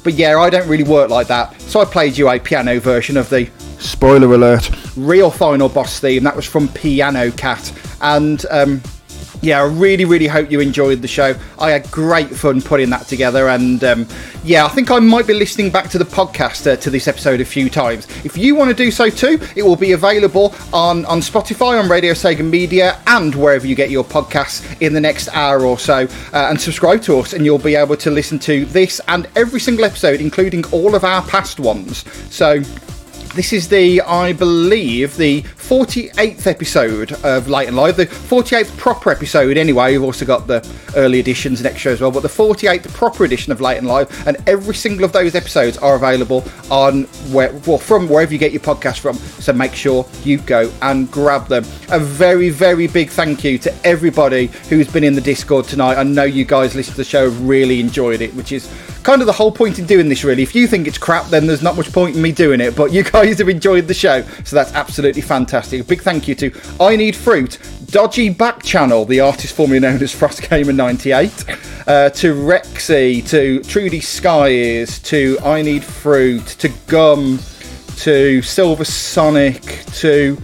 But 0.04 0.14
yeah, 0.14 0.38
I 0.38 0.50
don't 0.50 0.68
really 0.68 0.84
work 0.84 1.10
like 1.10 1.26
that. 1.28 1.60
So 1.62 1.80
I 1.80 1.84
played 1.86 2.16
you 2.16 2.28
a 2.28 2.38
piano 2.38 2.78
version 2.78 3.16
of 3.16 3.28
the 3.30 3.50
spoiler 3.78 4.32
alert 4.32 4.70
real 4.96 5.30
final 5.30 5.68
boss 5.68 5.98
theme. 5.98 6.22
That 6.24 6.36
was 6.36 6.46
from 6.46 6.68
Piano 6.68 7.30
Cat. 7.32 7.72
And 8.00 8.44
um, 8.50 8.82
yeah, 9.44 9.60
I 9.60 9.66
really, 9.66 10.06
really 10.06 10.26
hope 10.26 10.50
you 10.50 10.60
enjoyed 10.60 11.02
the 11.02 11.08
show. 11.08 11.34
I 11.58 11.70
had 11.70 11.90
great 11.90 12.30
fun 12.30 12.62
putting 12.62 12.88
that 12.90 13.06
together, 13.06 13.48
and 13.48 13.84
um, 13.84 14.06
yeah, 14.42 14.64
I 14.64 14.68
think 14.68 14.90
I 14.90 14.98
might 14.98 15.26
be 15.26 15.34
listening 15.34 15.70
back 15.70 15.90
to 15.90 15.98
the 15.98 16.04
podcast 16.04 16.70
uh, 16.70 16.76
to 16.76 16.90
this 16.90 17.06
episode 17.06 17.40
a 17.40 17.44
few 17.44 17.68
times. 17.68 18.06
If 18.24 18.38
you 18.38 18.54
want 18.54 18.70
to 18.70 18.74
do 18.74 18.90
so 18.90 19.10
too, 19.10 19.38
it 19.54 19.62
will 19.62 19.76
be 19.76 19.92
available 19.92 20.54
on 20.72 21.04
on 21.04 21.20
Spotify, 21.20 21.80
on 21.80 21.90
Radio 21.90 22.14
Sega 22.14 22.48
Media, 22.48 22.98
and 23.06 23.34
wherever 23.34 23.66
you 23.66 23.74
get 23.74 23.90
your 23.90 24.04
podcasts 24.04 24.80
in 24.80 24.94
the 24.94 25.00
next 25.00 25.28
hour 25.28 25.64
or 25.64 25.78
so. 25.78 26.08
Uh, 26.32 26.48
and 26.48 26.60
subscribe 26.60 27.02
to 27.02 27.18
us, 27.18 27.34
and 27.34 27.44
you'll 27.44 27.58
be 27.58 27.74
able 27.74 27.96
to 27.96 28.10
listen 28.10 28.38
to 28.38 28.64
this 28.66 29.00
and 29.08 29.28
every 29.36 29.60
single 29.60 29.84
episode, 29.84 30.20
including 30.20 30.64
all 30.72 30.94
of 30.94 31.04
our 31.04 31.22
past 31.22 31.60
ones. 31.60 32.04
So 32.32 32.62
this 33.34 33.52
is 33.52 33.68
the, 33.68 34.00
I 34.02 34.32
believe, 34.32 35.16
the 35.16 35.42
48th 35.42 36.46
episode 36.46 37.12
of 37.24 37.48
Late 37.48 37.66
and 37.66 37.76
Live. 37.76 37.96
The 37.96 38.06
48th 38.06 38.76
proper 38.76 39.10
episode, 39.10 39.56
anyway. 39.56 39.92
We've 39.92 40.04
also 40.04 40.24
got 40.24 40.46
the 40.46 40.66
early 40.96 41.18
editions 41.18 41.58
and 41.58 41.66
extra 41.66 41.92
as 41.92 42.00
well, 42.00 42.12
but 42.12 42.20
the 42.20 42.28
48th 42.28 42.92
proper 42.94 43.24
edition 43.24 43.50
of 43.50 43.60
Late 43.60 43.78
and 43.78 43.88
Live. 43.88 44.26
And 44.28 44.36
every 44.46 44.74
single 44.76 45.04
of 45.04 45.12
those 45.12 45.34
episodes 45.34 45.76
are 45.78 45.96
available 45.96 46.44
on 46.70 47.04
where, 47.32 47.52
well, 47.66 47.78
from 47.78 48.08
wherever 48.08 48.32
you 48.32 48.38
get 48.38 48.52
your 48.52 48.62
podcast 48.62 49.00
from. 49.00 49.16
So 49.16 49.52
make 49.52 49.74
sure 49.74 50.06
you 50.22 50.38
go 50.38 50.72
and 50.82 51.10
grab 51.10 51.48
them. 51.48 51.64
A 51.90 51.98
very, 51.98 52.50
very 52.50 52.86
big 52.86 53.10
thank 53.10 53.42
you 53.42 53.58
to 53.58 53.74
everybody 53.84 54.46
who's 54.68 54.88
been 54.88 55.02
in 55.02 55.14
the 55.14 55.20
Discord 55.20 55.66
tonight. 55.66 55.96
I 55.96 56.04
know 56.04 56.24
you 56.24 56.44
guys 56.44 56.76
listened 56.76 56.94
to 56.94 57.00
the 57.00 57.04
show, 57.04 57.28
have 57.30 57.48
really 57.48 57.80
enjoyed 57.80 58.20
it, 58.20 58.32
which 58.34 58.52
is 58.52 58.70
kind 59.04 59.20
of 59.20 59.26
the 59.26 59.32
whole 59.32 59.52
point 59.52 59.78
in 59.78 59.86
doing 59.86 60.08
this, 60.08 60.24
really. 60.24 60.42
If 60.42 60.54
you 60.54 60.66
think 60.66 60.88
it's 60.88 60.98
crap, 60.98 61.26
then 61.26 61.46
there's 61.46 61.62
not 61.62 61.76
much 61.76 61.92
point 61.92 62.16
in 62.16 62.22
me 62.22 62.32
doing 62.32 62.60
it. 62.60 62.74
But 62.74 62.92
you 62.92 63.04
guys 63.04 63.38
have 63.38 63.48
enjoyed 63.48 63.86
the 63.86 63.94
show, 63.94 64.22
so 64.44 64.56
that's 64.56 64.72
absolutely 64.72 65.22
fantastic. 65.22 65.82
A 65.82 65.84
big 65.84 66.02
thank 66.02 66.26
you 66.26 66.34
to 66.36 66.50
I 66.80 66.96
Need 66.96 67.14
Fruit, 67.14 67.58
Dodgy 67.86 68.30
Back 68.30 68.62
Channel, 68.62 69.04
the 69.04 69.20
artist 69.20 69.54
formerly 69.54 69.78
known 69.78 70.02
as 70.02 70.12
Frost 70.12 70.48
Gamer 70.48 70.72
98, 70.72 71.44
uh, 71.86 72.10
to 72.10 72.34
Rexy, 72.34 73.28
to 73.28 73.62
Trudy 73.62 74.00
Skies, 74.00 74.98
to 75.00 75.38
I 75.44 75.62
Need 75.62 75.84
Fruit, 75.84 76.46
to 76.46 76.68
Gum, 76.86 77.38
to 77.98 78.42
Silver 78.42 78.84
Sonic, 78.84 79.84
to 79.94 80.36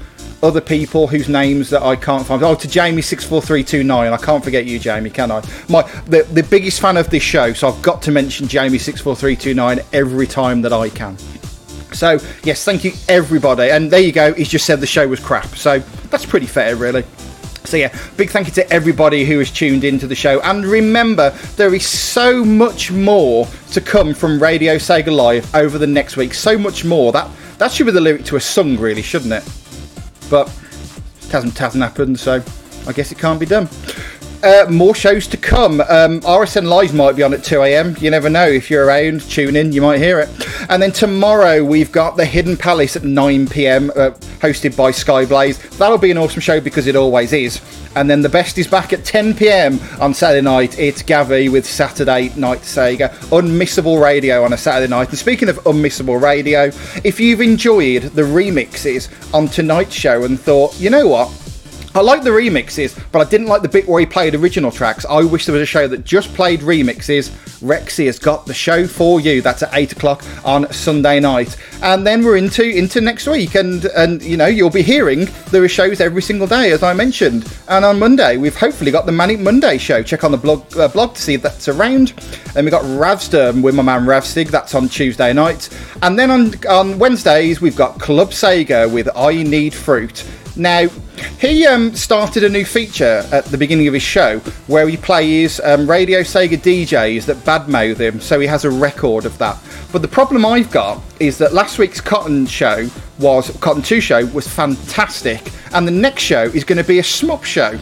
other 0.43 0.61
people 0.61 1.07
whose 1.07 1.28
names 1.28 1.70
that 1.70 1.82
I 1.82 1.97
can't 1.97 2.26
find. 2.26 2.43
Oh, 2.43 2.55
to 2.55 2.68
Jamie 2.68 3.03
six 3.03 3.24
four 3.24 3.43
three 3.43 3.62
two 3.62 3.84
nine. 3.84 4.12
I 4.12 4.16
can't 4.16 4.43
forget 4.43 4.64
you, 4.66 4.78
Jamie, 4.78 5.11
can 5.11 5.30
I? 5.30 5.43
My 5.68 5.82
the, 6.07 6.22
the 6.32 6.43
biggest 6.43 6.80
fan 6.80 6.97
of 6.97 7.11
this 7.11 7.22
show, 7.22 7.53
so 7.53 7.68
I've 7.68 7.82
got 7.82 8.03
to 8.03 8.11
mention 8.11 8.49
Jamie 8.49 8.78
six 8.78 9.01
four 9.01 9.14
three 9.14 9.36
two 9.36 9.55
nine 9.55 9.80
every 9.93 10.26
time 10.26 10.62
that 10.62 10.72
I 10.72 10.88
can. 10.88 11.18
So 11.93 12.18
yes, 12.45 12.64
thank 12.64 12.84
you 12.84 12.93
everybody. 13.09 13.70
And 13.70 13.91
there 13.91 14.01
you 14.01 14.12
go. 14.12 14.32
He's 14.32 14.49
just 14.49 14.64
said 14.64 14.80
the 14.80 14.86
show 14.86 15.07
was 15.09 15.20
crap. 15.20 15.57
So 15.57 15.80
that's 16.11 16.24
pretty 16.24 16.47
fair, 16.47 16.76
really. 16.76 17.05
So 17.64 17.76
yeah, 17.76 17.97
big 18.16 18.30
thank 18.30 18.47
you 18.47 18.53
to 18.55 18.72
everybody 18.72 19.24
who 19.24 19.38
has 19.38 19.51
tuned 19.51 19.84
into 19.84 20.07
the 20.07 20.14
show. 20.14 20.41
And 20.41 20.64
remember, 20.64 21.30
there 21.57 21.74
is 21.74 21.86
so 21.86 22.43
much 22.45 22.91
more 22.91 23.47
to 23.72 23.80
come 23.80 24.14
from 24.14 24.43
Radio 24.43 24.76
Sega 24.76 25.14
Live 25.14 25.55
over 25.55 25.76
the 25.76 25.86
next 25.86 26.16
week. 26.16 26.32
So 26.32 26.57
much 26.57 26.84
more. 26.84 27.12
That 27.12 27.30
that 27.59 27.70
should 27.70 27.86
be 27.86 27.93
the 27.93 28.01
lyric 28.01 28.24
to 28.26 28.36
a 28.36 28.41
song, 28.41 28.78
really, 28.78 29.03
shouldn't 29.03 29.34
it? 29.34 29.59
But 30.31 30.49
it 31.22 31.31
hasn't, 31.31 31.59
hasn't 31.59 31.83
happened, 31.83 32.18
so 32.18 32.43
I 32.87 32.93
guess 32.93 33.12
it 33.12 33.18
can't 33.18 33.39
be 33.41 33.47
done. 33.47 33.68
Uh, 34.43 34.64
more 34.70 34.95
shows 34.95 35.26
to 35.26 35.36
come. 35.36 35.82
Um, 35.82 36.20
RSN 36.20 36.66
Live 36.66 36.95
might 36.95 37.14
be 37.14 37.22
on 37.22 37.34
at 37.34 37.45
2 37.45 37.61
a.m. 37.61 37.95
You 38.01 38.11
never 38.11 38.30
know. 38.30 38.47
If 38.47 38.70
you're 38.70 38.86
around, 38.86 39.20
tune 39.28 39.55
in, 39.55 39.72
you 39.72 39.82
might 39.82 39.99
hear 39.99 40.18
it. 40.18 40.30
And 40.70 40.82
then 40.82 40.93
tomorrow 40.93 41.62
we've 41.62 41.93
got 41.93 42.16
the 42.16 42.24
Hidden 42.24 42.57
Palace 42.57 42.97
at 42.97 43.05
9 43.05 43.49
p.m. 43.49 43.91
Uh, 43.91 44.12
hosted 44.41 44.74
by 44.78 44.93
Skyblaze. 44.93 45.76
That'll 45.76 45.99
be 45.99 46.11
an 46.11 46.16
awesome 46.16 46.41
show 46.41 46.59
because 46.59 46.86
it 46.86 46.97
always 46.97 47.34
is. 47.34 47.61
And 47.97 48.09
then 48.09 48.22
the 48.22 48.30
best 48.30 48.57
is 48.57 48.66
back 48.66 48.95
at 48.95 49.05
10 49.05 49.34
p.m. 49.34 49.78
on 50.01 50.14
Saturday 50.14 50.43
night. 50.43 50.78
It's 50.78 51.03
Gavi 51.03 51.53
with 51.53 51.66
Saturday 51.66 52.32
Night 52.34 52.61
Sega. 52.61 53.11
Unmissable 53.30 54.03
radio 54.03 54.43
on 54.43 54.55
a 54.55 54.57
Saturday 54.57 54.88
night. 54.88 55.11
And 55.11 55.18
speaking 55.18 55.51
of 55.51 55.59
unmissable 55.64 56.18
radio, 56.18 56.70
if 57.05 57.20
you've 57.20 57.43
enjoyed 57.43 58.05
the 58.05 58.22
remixes 58.22 59.11
on 59.34 59.49
tonight's 59.49 59.95
show 59.95 60.24
and 60.24 60.41
thought, 60.41 60.80
you 60.80 60.88
know 60.88 61.09
what? 61.09 61.30
I 61.93 62.03
like 62.03 62.22
the 62.22 62.30
remixes, 62.30 62.97
but 63.11 63.26
I 63.26 63.28
didn't 63.28 63.49
like 63.49 63.62
the 63.62 63.68
bit 63.68 63.88
where 63.88 63.99
he 63.99 64.07
played 64.07 64.36
original 64.36 64.70
tracks. 64.70 65.05
I 65.05 65.24
wish 65.24 65.47
there 65.47 65.53
was 65.53 65.62
a 65.62 65.66
show 65.66 65.88
that 65.88 66.05
just 66.05 66.32
played 66.34 66.61
remixes. 66.61 67.30
Rexy 67.61 68.07
has 68.07 68.16
got 68.16 68.47
the 68.47 68.55
show 68.55 68.86
for 68.86 69.20
you. 69.20 69.43
That's 69.43 69.64
at 69.64 69.70
eight 69.74 69.91
o'clock 69.91 70.24
on 70.45 70.72
Sunday 70.72 71.18
night, 71.18 71.57
and 71.82 72.07
then 72.07 72.24
we're 72.24 72.36
into 72.36 72.62
into 72.62 73.01
next 73.01 73.26
week. 73.26 73.57
And 73.57 73.86
and 73.86 74.22
you 74.22 74.36
know 74.36 74.47
you'll 74.47 74.70
be 74.70 74.82
hearing 74.82 75.26
there 75.51 75.64
are 75.64 75.68
shows 75.68 76.01
every 76.01 76.22
single 76.22 76.47
day, 76.47 76.70
as 76.70 76.84
I 76.84 76.95
mentioned. 76.95 77.53
And 77.68 77.84
on 77.84 77.99
Monday 77.99 78.36
we've 78.36 78.57
hopefully 78.57 78.93
got 78.93 79.05
the 79.05 79.12
Manic 79.12 79.41
Monday 79.41 79.76
show. 79.76 80.01
Check 80.01 80.22
on 80.22 80.30
the 80.30 80.38
blog 80.38 80.76
uh, 80.76 80.86
blog 80.86 81.14
to 81.14 81.20
see 81.20 81.34
if 81.34 81.43
that's 81.43 81.66
around. 81.66 82.12
And 82.55 82.64
we 82.64 82.70
got 82.70 82.84
Ravsturm 82.84 83.62
with 83.62 83.74
my 83.74 83.82
man 83.82 84.07
Ravstig. 84.07 84.49
That's 84.49 84.76
on 84.76 84.88
Tuesday 84.88 85.32
night. 85.32 85.68
And 86.03 86.16
then 86.16 86.30
on 86.30 86.66
on 86.66 87.01
Wednesdays 87.01 87.61
we've 87.61 87.76
got 87.76 87.99
Club 87.99 88.30
Sega 88.30 88.91
with 88.91 89.09
I 89.16 89.43
Need 89.43 89.74
Fruit. 89.74 90.24
Now, 90.57 90.88
he 91.38 91.66
um, 91.66 91.94
started 91.94 92.44
a 92.44 92.48
new 92.48 92.64
feature 92.64 93.24
at 93.32 93.44
the 93.46 93.59
beginning 93.59 93.86
of 93.88 93.94
his 93.94 94.03
show 94.03 94.38
where 94.66 94.88
he 94.88 94.96
plays 94.96 95.61
um, 95.61 95.88
Radio 95.88 96.20
Sega 96.20 96.59
DJs 96.59 97.26
that 97.26 97.36
badmouth 97.38 97.98
him, 97.98 98.20
so 98.20 98.40
he 98.40 98.46
has 98.46 98.64
a 98.64 98.70
record 98.70 99.24
of 99.24 99.36
that. 99.38 99.59
But 99.92 100.03
the 100.03 100.09
problem 100.09 100.44
I've 100.44 100.70
got 100.70 101.03
is 101.18 101.38
that 101.38 101.53
last 101.53 101.78
week's 101.78 102.01
Cotton 102.01 102.46
show 102.46 102.88
was 103.18 103.57
Cotton 103.59 103.82
2 103.82 104.01
show 104.01 104.26
was 104.26 104.48
fantastic, 104.48 105.51
and 105.72 105.86
the 105.86 105.92
next 105.92 106.22
show 106.22 106.42
is 106.42 106.64
going 106.64 106.78
to 106.78 106.84
be 106.84 106.98
a 106.98 107.03
shmup 107.03 107.44
show. 107.44 107.78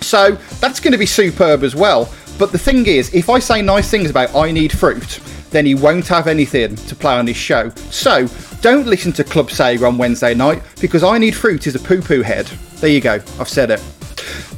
So 0.00 0.32
that's 0.60 0.80
going 0.80 0.92
to 0.92 0.98
be 0.98 1.06
superb 1.06 1.62
as 1.62 1.76
well. 1.76 2.12
But 2.38 2.50
the 2.50 2.58
thing 2.58 2.86
is, 2.86 3.14
if 3.14 3.30
I 3.30 3.38
say 3.38 3.62
nice 3.62 3.90
things 3.90 4.10
about 4.10 4.34
I 4.34 4.50
Need 4.50 4.76
Fruit, 4.76 5.20
then 5.52 5.64
he 5.64 5.74
won't 5.74 6.08
have 6.08 6.26
anything 6.26 6.74
to 6.74 6.96
play 6.96 7.14
on 7.14 7.26
his 7.26 7.36
show. 7.36 7.68
So 7.90 8.26
don't 8.60 8.86
listen 8.86 9.12
to 9.12 9.24
Club 9.24 9.48
Sega 9.48 9.86
on 9.86 9.98
Wednesday 9.98 10.34
night 10.34 10.62
because 10.80 11.04
I 11.04 11.18
Need 11.18 11.36
Fruit 11.36 11.66
is 11.66 11.76
a 11.76 11.78
poo 11.78 12.02
poo 12.02 12.22
head. 12.22 12.46
There 12.80 12.90
you 12.90 13.00
go, 13.00 13.14
I've 13.38 13.48
said 13.48 13.70
it. 13.70 13.82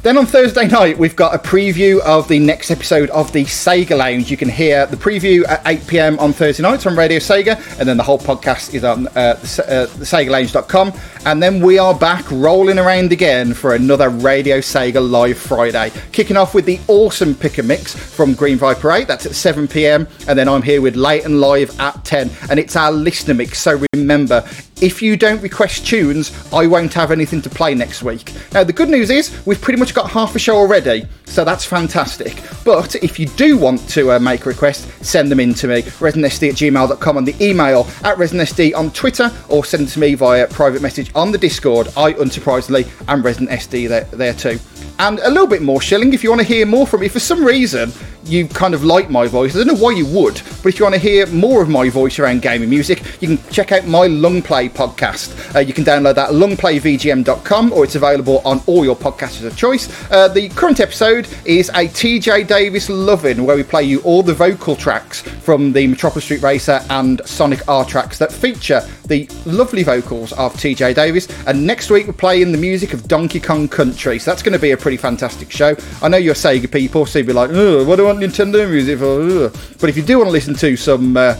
Then 0.01 0.17
on 0.17 0.25
Thursday 0.25 0.67
night, 0.67 0.97
we've 0.97 1.15
got 1.15 1.33
a 1.33 1.39
preview 1.39 1.99
of 2.01 2.27
the 2.27 2.37
next 2.37 2.69
episode 2.69 3.09
of 3.09 3.31
the 3.31 3.43
Sega 3.45 3.97
Lounge. 3.97 4.29
You 4.29 4.37
can 4.37 4.49
hear 4.49 4.85
the 4.85 4.97
preview 4.97 5.47
at 5.47 5.61
8 5.65 5.87
pm 5.87 6.19
on 6.19 6.31
Thursday 6.31 6.61
nights 6.61 6.85
on 6.85 6.95
Radio 6.95 7.17
Sega, 7.17 7.57
and 7.79 7.89
then 7.89 7.97
the 7.97 8.03
whole 8.03 8.19
podcast 8.19 8.73
is 8.73 8.83
on 8.83 9.07
uh, 9.07 9.11
uh, 9.11 9.87
SegaLounge.com. 9.87 10.93
And 11.25 11.41
then 11.41 11.59
we 11.59 11.79
are 11.79 11.93
back 11.93 12.29
rolling 12.29 12.77
around 12.77 13.11
again 13.11 13.53
for 13.55 13.73
another 13.73 14.09
Radio 14.09 14.59
Sega 14.59 15.09
Live 15.09 15.39
Friday, 15.39 15.91
kicking 16.11 16.37
off 16.37 16.53
with 16.53 16.65
the 16.65 16.79
awesome 16.87 17.33
pick 17.33 17.57
a 17.57 17.63
mix 17.63 17.95
from 17.95 18.35
Green 18.35 18.57
Viper 18.57 18.91
8. 18.91 19.07
That's 19.07 19.25
at 19.25 19.33
7 19.33 19.67
pm, 19.67 20.07
and 20.27 20.37
then 20.37 20.47
I'm 20.47 20.61
here 20.61 20.81
with 20.81 20.95
Late 20.95 21.25
and 21.25 21.41
Live 21.41 21.79
at 21.79 22.05
10, 22.05 22.29
and 22.51 22.59
it's 22.59 22.75
our 22.75 22.91
listener 22.91 23.33
mix. 23.33 23.59
So 23.59 23.81
remember, 23.93 24.47
if 24.81 25.01
you 25.01 25.15
don't 25.15 25.41
request 25.41 25.87
tunes, 25.87 26.31
I 26.53 26.67
won't 26.67 26.93
have 26.93 27.11
anything 27.11 27.41
to 27.43 27.49
play 27.49 27.73
next 27.73 28.03
week. 28.03 28.33
Now, 28.53 28.63
the 28.63 28.73
good 28.73 28.89
news 28.89 29.09
is 29.09 29.45
we've 29.45 29.61
pretty 29.61 29.79
much 29.79 29.93
got 29.93 30.11
half 30.11 30.35
a 30.35 30.39
show 30.39 30.57
already, 30.57 31.07
so 31.25 31.45
that's 31.45 31.65
fantastic. 31.65 32.41
But 32.63 32.95
if 32.95 33.17
you 33.19 33.27
do 33.27 33.57
want 33.57 33.87
to 33.89 34.11
uh, 34.11 34.19
make 34.19 34.45
a 34.45 34.49
request, 34.49 34.87
send 35.03 35.31
them 35.31 35.39
in 35.39 35.53
to 35.55 35.67
me, 35.67 35.81
residentsd 35.81 36.49
at 36.49 36.55
gmail.com 36.55 37.17
on 37.17 37.25
the 37.25 37.35
email, 37.43 37.87
at 38.03 38.17
residentsd 38.17 38.75
on 38.75 38.91
Twitter, 38.91 39.31
or 39.49 39.63
send 39.63 39.87
to 39.89 39.99
me 39.99 40.15
via 40.15 40.47
private 40.47 40.81
message 40.81 41.11
on 41.15 41.31
the 41.31 41.37
Discord. 41.37 41.87
I, 41.95 42.13
unsurprisingly, 42.13 42.85
am 43.07 43.23
residentsd 43.23 43.87
there, 43.87 44.03
there 44.05 44.33
too. 44.33 44.59
And 44.99 45.19
a 45.19 45.29
little 45.29 45.47
bit 45.47 45.61
more 45.61 45.81
shilling 45.81 46.13
if 46.13 46.23
you 46.23 46.29
want 46.29 46.41
to 46.41 46.47
hear 46.47 46.65
more 46.65 46.87
from 46.87 47.01
me. 47.01 47.07
For 47.07 47.19
some 47.19 47.43
reason, 47.43 47.91
you 48.25 48.47
kind 48.47 48.73
of 48.73 48.83
like 48.83 49.09
my 49.09 49.27
voice. 49.27 49.55
I 49.55 49.59
don't 49.59 49.67
know 49.67 49.83
why 49.83 49.91
you 49.91 50.05
would, 50.07 50.35
but 50.63 50.65
if 50.69 50.79
you 50.79 50.85
want 50.85 50.95
to 50.95 51.01
hear 51.01 51.27
more 51.27 51.61
of 51.61 51.69
my 51.69 51.89
voice 51.89 52.17
around 52.17 52.41
gaming 52.41 52.69
music, 52.69 53.03
you 53.21 53.37
can 53.37 53.49
check 53.51 53.71
out 53.71 53.85
my 53.85 54.07
Lung 54.07 54.41
Play 54.41 54.69
podcast. 54.69 55.55
Uh, 55.55 55.59
you 55.59 55.73
can 55.73 55.83
download 55.83 56.15
that 56.15 56.29
at 56.29 56.35
lungplayvgm.com 56.35 57.73
or 57.73 57.83
it's 57.83 57.95
available 57.95 58.41
on 58.45 58.61
all 58.65 58.83
your 58.83 58.95
podcasters 58.95 59.45
of 59.45 59.55
choice. 59.55 59.89
Uh, 60.11 60.27
the 60.27 60.49
current 60.49 60.79
episode 60.79 61.27
is 61.45 61.69
a 61.69 61.87
TJ 61.87 62.47
Davis 62.47 62.89
Lovin' 62.89 63.45
where 63.45 63.55
we 63.55 63.63
play 63.63 63.83
you 63.83 64.01
all 64.01 64.23
the 64.23 64.33
vocal 64.33 64.75
tracks 64.75 65.21
from 65.21 65.71
the 65.71 65.85
Metropolis 65.87 66.25
Street 66.25 66.41
Racer 66.41 66.81
and 66.89 67.21
Sonic 67.27 67.67
R 67.67 67.85
tracks 67.85 68.17
that 68.17 68.31
feature 68.31 68.81
the 69.05 69.29
lovely 69.45 69.83
vocals 69.83 70.33
of 70.33 70.53
TJ 70.55 70.95
Davis. 70.95 71.27
And 71.45 71.65
next 71.65 71.91
week 71.91 72.07
we're 72.07 72.13
playing 72.13 72.51
the 72.51 72.57
music 72.57 72.93
of 72.93 73.07
Donkey 73.07 73.39
Kong 73.39 73.67
Country. 73.67 74.17
So 74.17 74.31
that's 74.31 74.41
going 74.41 74.53
to 74.53 74.59
be 74.59 74.71
a 74.71 74.77
pretty 74.85 74.97
fantastic 74.97 75.49
show. 75.49 75.75
I 76.03 76.09
know 76.09 76.17
you're 76.17 76.35
Sega 76.35 76.71
people, 76.71 77.07
so 77.07 77.17
you'd 77.17 77.25
be 77.25 77.33
like, 77.33 77.49
what 77.49 77.95
do 77.95 78.03
I 78.05 78.13
want 78.13 78.19
Nintendo 78.19 78.69
music 78.69 78.99
for? 78.99 79.19
Ugh." 79.19 79.51
But 79.79 79.89
if 79.89 79.97
you 79.97 80.03
do 80.03 80.19
want 80.19 80.27
to 80.27 80.31
listen 80.31 80.53
to 80.53 80.77
some. 80.77 81.17
Uh, 81.17 81.35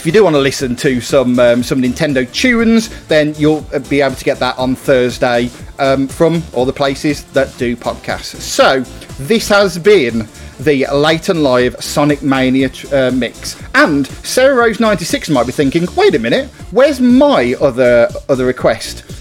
if 0.00 0.06
you 0.06 0.12
do 0.12 0.24
want 0.24 0.32
to 0.32 0.40
listen 0.40 0.74
to 0.76 1.02
some 1.02 1.38
um, 1.38 1.62
some 1.62 1.82
Nintendo 1.82 2.24
tunes, 2.32 2.88
then 3.08 3.34
you'll 3.36 3.66
uh, 3.74 3.78
be 3.90 4.00
able 4.00 4.14
to 4.14 4.24
get 4.24 4.38
that 4.38 4.56
on 4.56 4.74
Thursday 4.74 5.50
um, 5.78 6.08
from 6.08 6.42
all 6.54 6.64
the 6.64 6.72
places 6.72 7.24
that 7.34 7.54
do 7.58 7.76
podcasts. 7.76 8.40
So 8.40 8.80
this 9.18 9.46
has 9.50 9.78
been 9.78 10.26
the 10.60 10.86
late 10.94 11.28
and 11.28 11.42
live 11.42 11.76
Sonic 11.78 12.22
Mania 12.22 12.70
uh, 12.90 13.10
mix, 13.10 13.60
and 13.74 14.06
Sarah 14.24 14.54
Rose 14.54 14.80
ninety 14.80 15.04
six 15.04 15.28
might 15.28 15.44
be 15.44 15.52
thinking, 15.52 15.86
wait 15.94 16.14
a 16.14 16.18
minute, 16.18 16.48
where's 16.70 17.00
my 17.02 17.54
other 17.60 18.08
other 18.30 18.46
request? 18.46 19.19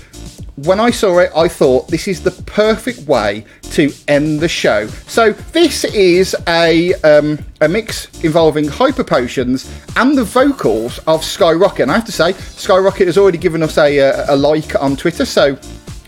When 0.63 0.79
I 0.79 0.91
saw 0.91 1.19
it, 1.19 1.31
I 1.35 1.47
thought 1.47 1.87
this 1.87 2.07
is 2.07 2.21
the 2.21 2.31
perfect 2.31 3.07
way 3.07 3.45
to 3.71 3.93
end 4.07 4.41
the 4.41 4.49
show. 4.49 4.87
So 4.87 5.31
this 5.31 5.85
is 5.85 6.35
a 6.47 6.93
um, 6.95 7.39
a 7.61 7.69
mix 7.69 8.07
involving 8.23 8.67
Hyper 8.67 9.03
Potions 9.03 9.71
and 9.95 10.17
the 10.17 10.23
vocals 10.23 10.99
of 11.07 11.23
Skyrocket. 11.23 11.83
And 11.83 11.91
I 11.91 11.95
have 11.95 12.05
to 12.05 12.11
say, 12.11 12.33
Skyrocket 12.33 13.07
has 13.07 13.17
already 13.17 13.37
given 13.37 13.63
us 13.63 13.77
a, 13.77 13.97
a, 13.99 14.33
a 14.33 14.35
like 14.35 14.81
on 14.81 14.97
Twitter. 14.97 15.23
So 15.23 15.57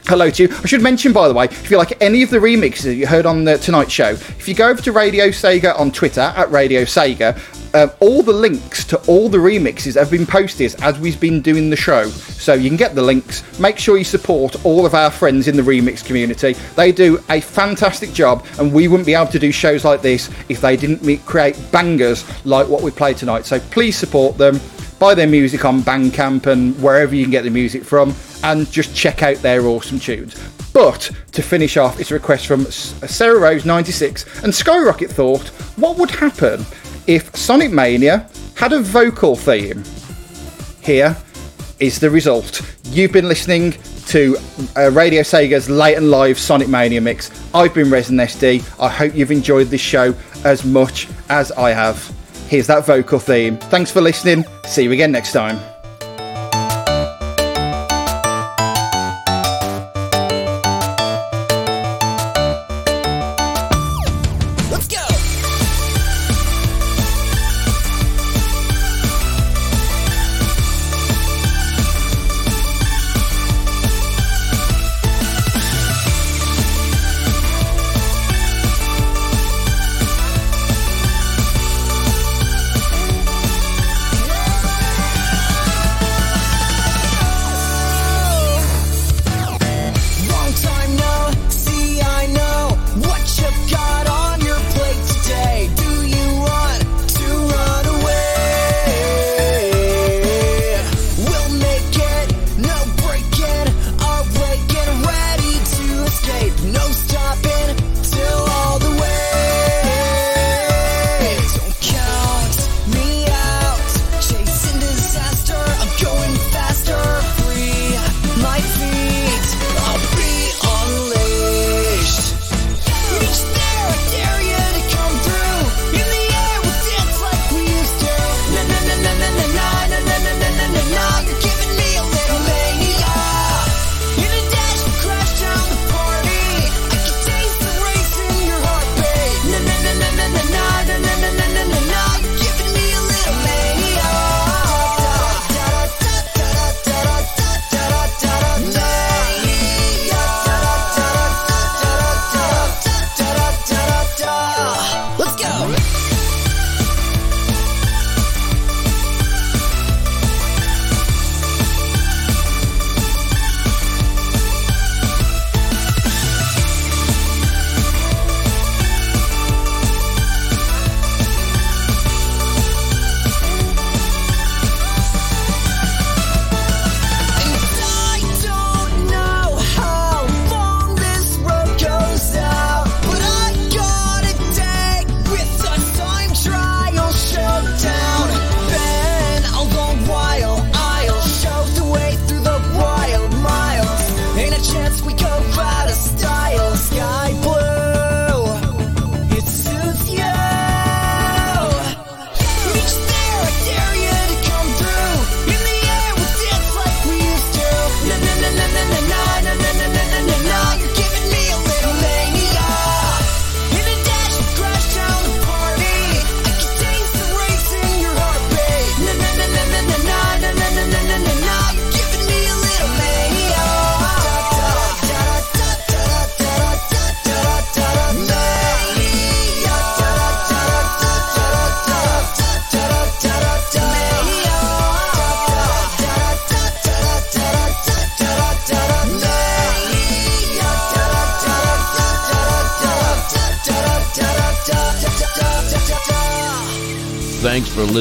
Hello 0.07 0.29
to 0.29 0.43
you. 0.43 0.49
I 0.51 0.65
should 0.65 0.81
mention, 0.81 1.13
by 1.13 1.27
the 1.27 1.33
way, 1.33 1.45
if 1.45 1.69
you 1.69 1.77
like 1.77 2.01
any 2.01 2.23
of 2.23 2.31
the 2.31 2.39
remixes 2.39 2.83
that 2.83 2.95
you 2.95 3.05
heard 3.05 3.25
on 3.25 3.43
the 3.43 3.57
Tonight 3.57 3.89
Show, 3.91 4.09
if 4.09 4.47
you 4.47 4.55
go 4.55 4.67
over 4.69 4.81
to 4.81 4.91
Radio 4.91 5.27
Sega 5.27 5.79
on 5.79 5.91
Twitter 5.91 6.21
at 6.21 6.51
Radio 6.51 6.81
Sega, 6.81 7.37
um, 7.73 7.91
all 7.99 8.23
the 8.23 8.33
links 8.33 8.83
to 8.85 8.97
all 9.05 9.29
the 9.29 9.37
remixes 9.37 9.95
have 9.95 10.11
been 10.11 10.25
posted 10.25 10.75
as 10.81 10.99
we've 10.99 11.19
been 11.19 11.39
doing 11.39 11.69
the 11.69 11.75
show. 11.75 12.09
So 12.09 12.53
you 12.53 12.69
can 12.69 12.77
get 12.77 12.95
the 12.95 13.01
links. 13.01 13.43
Make 13.59 13.77
sure 13.77 13.97
you 13.97 14.03
support 14.03 14.65
all 14.65 14.85
of 14.85 14.95
our 14.95 15.11
friends 15.11 15.47
in 15.47 15.55
the 15.55 15.61
remix 15.61 16.03
community. 16.03 16.53
They 16.75 16.91
do 16.91 17.23
a 17.29 17.39
fantastic 17.39 18.11
job, 18.11 18.45
and 18.59 18.73
we 18.73 18.87
wouldn't 18.87 19.05
be 19.05 19.13
able 19.13 19.31
to 19.31 19.39
do 19.39 19.51
shows 19.51 19.85
like 19.85 20.01
this 20.01 20.29
if 20.49 20.59
they 20.59 20.75
didn't 20.75 21.25
create 21.25 21.57
bangers 21.71 22.25
like 22.45 22.67
what 22.67 22.81
we 22.81 22.91
played 22.91 23.17
tonight. 23.17 23.45
So 23.45 23.59
please 23.59 23.95
support 23.95 24.37
them. 24.37 24.59
Buy 25.01 25.15
their 25.15 25.25
music 25.25 25.65
on 25.65 25.81
Bandcamp 25.81 26.45
and 26.45 26.79
wherever 26.79 27.15
you 27.15 27.23
can 27.23 27.31
get 27.31 27.43
the 27.43 27.49
music 27.49 27.83
from, 27.83 28.13
and 28.43 28.69
just 28.71 28.95
check 28.95 29.23
out 29.23 29.37
their 29.37 29.65
awesome 29.65 29.99
tunes. 29.99 30.39
But 30.73 31.09
to 31.31 31.41
finish 31.41 31.75
off, 31.75 31.99
it's 31.99 32.11
a 32.11 32.13
request 32.13 32.45
from 32.45 32.65
Sarah 32.65 33.39
Rose 33.39 33.65
96 33.65 34.43
and 34.43 34.53
Skyrocket 34.53 35.09
thought, 35.09 35.47
what 35.75 35.97
would 35.97 36.11
happen 36.11 36.63
if 37.07 37.35
Sonic 37.35 37.71
Mania 37.71 38.29
had 38.55 38.73
a 38.73 38.79
vocal 38.79 39.35
theme? 39.35 39.83
Here 40.83 41.17
is 41.79 41.99
the 41.99 42.11
result. 42.11 42.61
You've 42.83 43.11
been 43.11 43.27
listening 43.27 43.73
to 44.05 44.37
uh, 44.77 44.91
Radio 44.91 45.23
Sega's 45.23 45.67
late 45.67 45.97
and 45.97 46.11
live 46.11 46.37
Sonic 46.37 46.67
Mania 46.67 47.01
mix. 47.01 47.31
I've 47.55 47.73
been 47.73 47.89
Resident 47.89 48.29
SD. 48.29 48.79
I 48.79 48.87
hope 48.87 49.15
you've 49.15 49.31
enjoyed 49.31 49.69
this 49.69 49.81
show 49.81 50.13
as 50.45 50.63
much 50.63 51.07
as 51.27 51.51
I 51.53 51.71
have. 51.71 52.15
Here's 52.51 52.67
that 52.67 52.85
vocal 52.85 53.17
theme. 53.17 53.55
Thanks 53.55 53.91
for 53.91 54.01
listening. 54.01 54.43
See 54.65 54.83
you 54.83 54.91
again 54.91 55.13
next 55.13 55.31
time. 55.31 55.70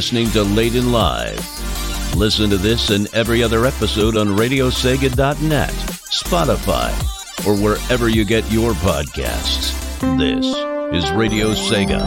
Listening 0.01 0.31
to 0.31 0.45
Late 0.45 0.77
and 0.77 0.93
Live. 0.93 2.17
Listen 2.17 2.49
to 2.49 2.57
this 2.57 2.89
and 2.89 3.07
every 3.15 3.43
other 3.43 3.67
episode 3.67 4.17
on 4.17 4.29
RadioSega.net, 4.29 5.69
Spotify, 5.69 7.47
or 7.47 7.55
wherever 7.63 8.09
you 8.09 8.25
get 8.25 8.51
your 8.51 8.73
podcasts. 8.73 9.77
This 10.17 10.47
is 10.95 11.13
Radio 11.13 11.49
Sega. 11.49 12.01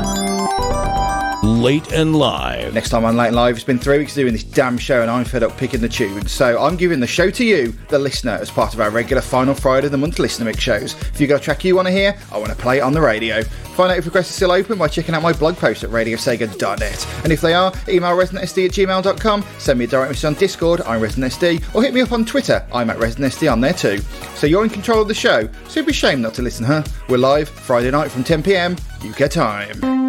Late 1.44 1.91
and 1.91 2.15
Live. 2.15 2.74
Next 2.74 2.90
time 2.90 3.06
on 3.06 3.15
Late 3.15 3.28
and 3.28 3.36
Live, 3.36 3.57
it's 3.57 3.64
been 3.64 3.78
three 3.78 3.99
weeks 3.99 4.15
doing 4.15 4.34
this 4.34 4.44
damn 4.44 4.78
show, 4.78 5.02
and 5.02 5.11
I'm 5.11 5.26
fed 5.26 5.44
up 5.44 5.56
picking 5.57 5.82
the 5.82 5.90
tunes. 5.90 6.32
So 6.32 6.60
I'm 6.64 6.78
giving 6.78 6.99
the 6.99 7.06
show 7.06 7.30
to 7.30 7.45
you, 7.45 7.74
the 7.90 7.99
listener, 7.99 8.32
as 8.32 8.49
part 8.49 8.74
of 8.74 8.80
our 8.80 8.90
regular 8.90 9.22
final 9.22 9.53
Friday 9.53 9.86
of 9.86 9.91
the 9.91 9.98
month 9.98 10.20
listener 10.20 10.45
mix 10.45 10.60
shows. 10.60 10.94
If 10.94 11.22
you've 11.22 11.30
got 11.30 11.41
a 11.41 11.44
track 11.44 11.64
you 11.64 11.76
want 11.76 11.90
to 11.90 11.91
hear, 11.91 12.18
I 12.32 12.38
want 12.38 12.49
to 12.49 12.56
play 12.56 12.78
it 12.78 12.82
on 12.82 12.94
the 12.94 13.02
radio. 13.02 13.44
Find 13.74 13.91
out 13.91 13.98
if 13.98 14.06
requests 14.06 14.30
are 14.30 14.34
still 14.34 14.52
open 14.52 14.78
by 14.78 14.88
checking 14.88 15.16
out 15.16 15.24
my 15.24 15.34
blog 15.34 15.58
post 15.58 15.84
at 15.84 15.90
radiosega.net. 15.90 17.08
And 17.24 17.34
if 17.34 17.41
they 17.41 17.54
are, 17.54 17.74
email 17.88 18.12
residentsd 18.12 18.66
at 18.66 18.72
gmail.com, 18.72 19.45
send 19.58 19.80
me 19.80 19.86
a 19.86 19.88
direct 19.88 20.12
message 20.12 20.26
on 20.26 20.34
Discord, 20.36 20.82
I'm 20.82 21.02
ResidentSD, 21.02 21.76
or 21.76 21.82
hit 21.82 21.94
me 21.94 22.02
up 22.02 22.12
on 22.12 22.24
Twitter, 22.24 22.66
I'm 22.72 22.90
at 22.90 22.98
ResidentSD 22.98 23.52
on 23.52 23.62
there 23.62 23.74
too. 23.74 23.98
So 24.36 24.48
you're 24.48 24.64
in 24.64 24.70
control 24.70 25.02
of 25.02 25.08
the 25.08 25.14
show, 25.14 25.48
so 25.68 25.80
it'd 25.80 25.88
be 25.88 25.91
a 25.91 25.94
shame 25.94 26.22
not 26.22 26.34
to 26.36 26.41
listen, 26.41 26.66
huh? 26.66 26.84
We're 27.10 27.18
live 27.18 27.50
Friday 27.50 27.91
night 27.91 28.12
from 28.12 28.24
10pm, 28.24 28.80
UK 29.10 29.30
time. 29.30 30.02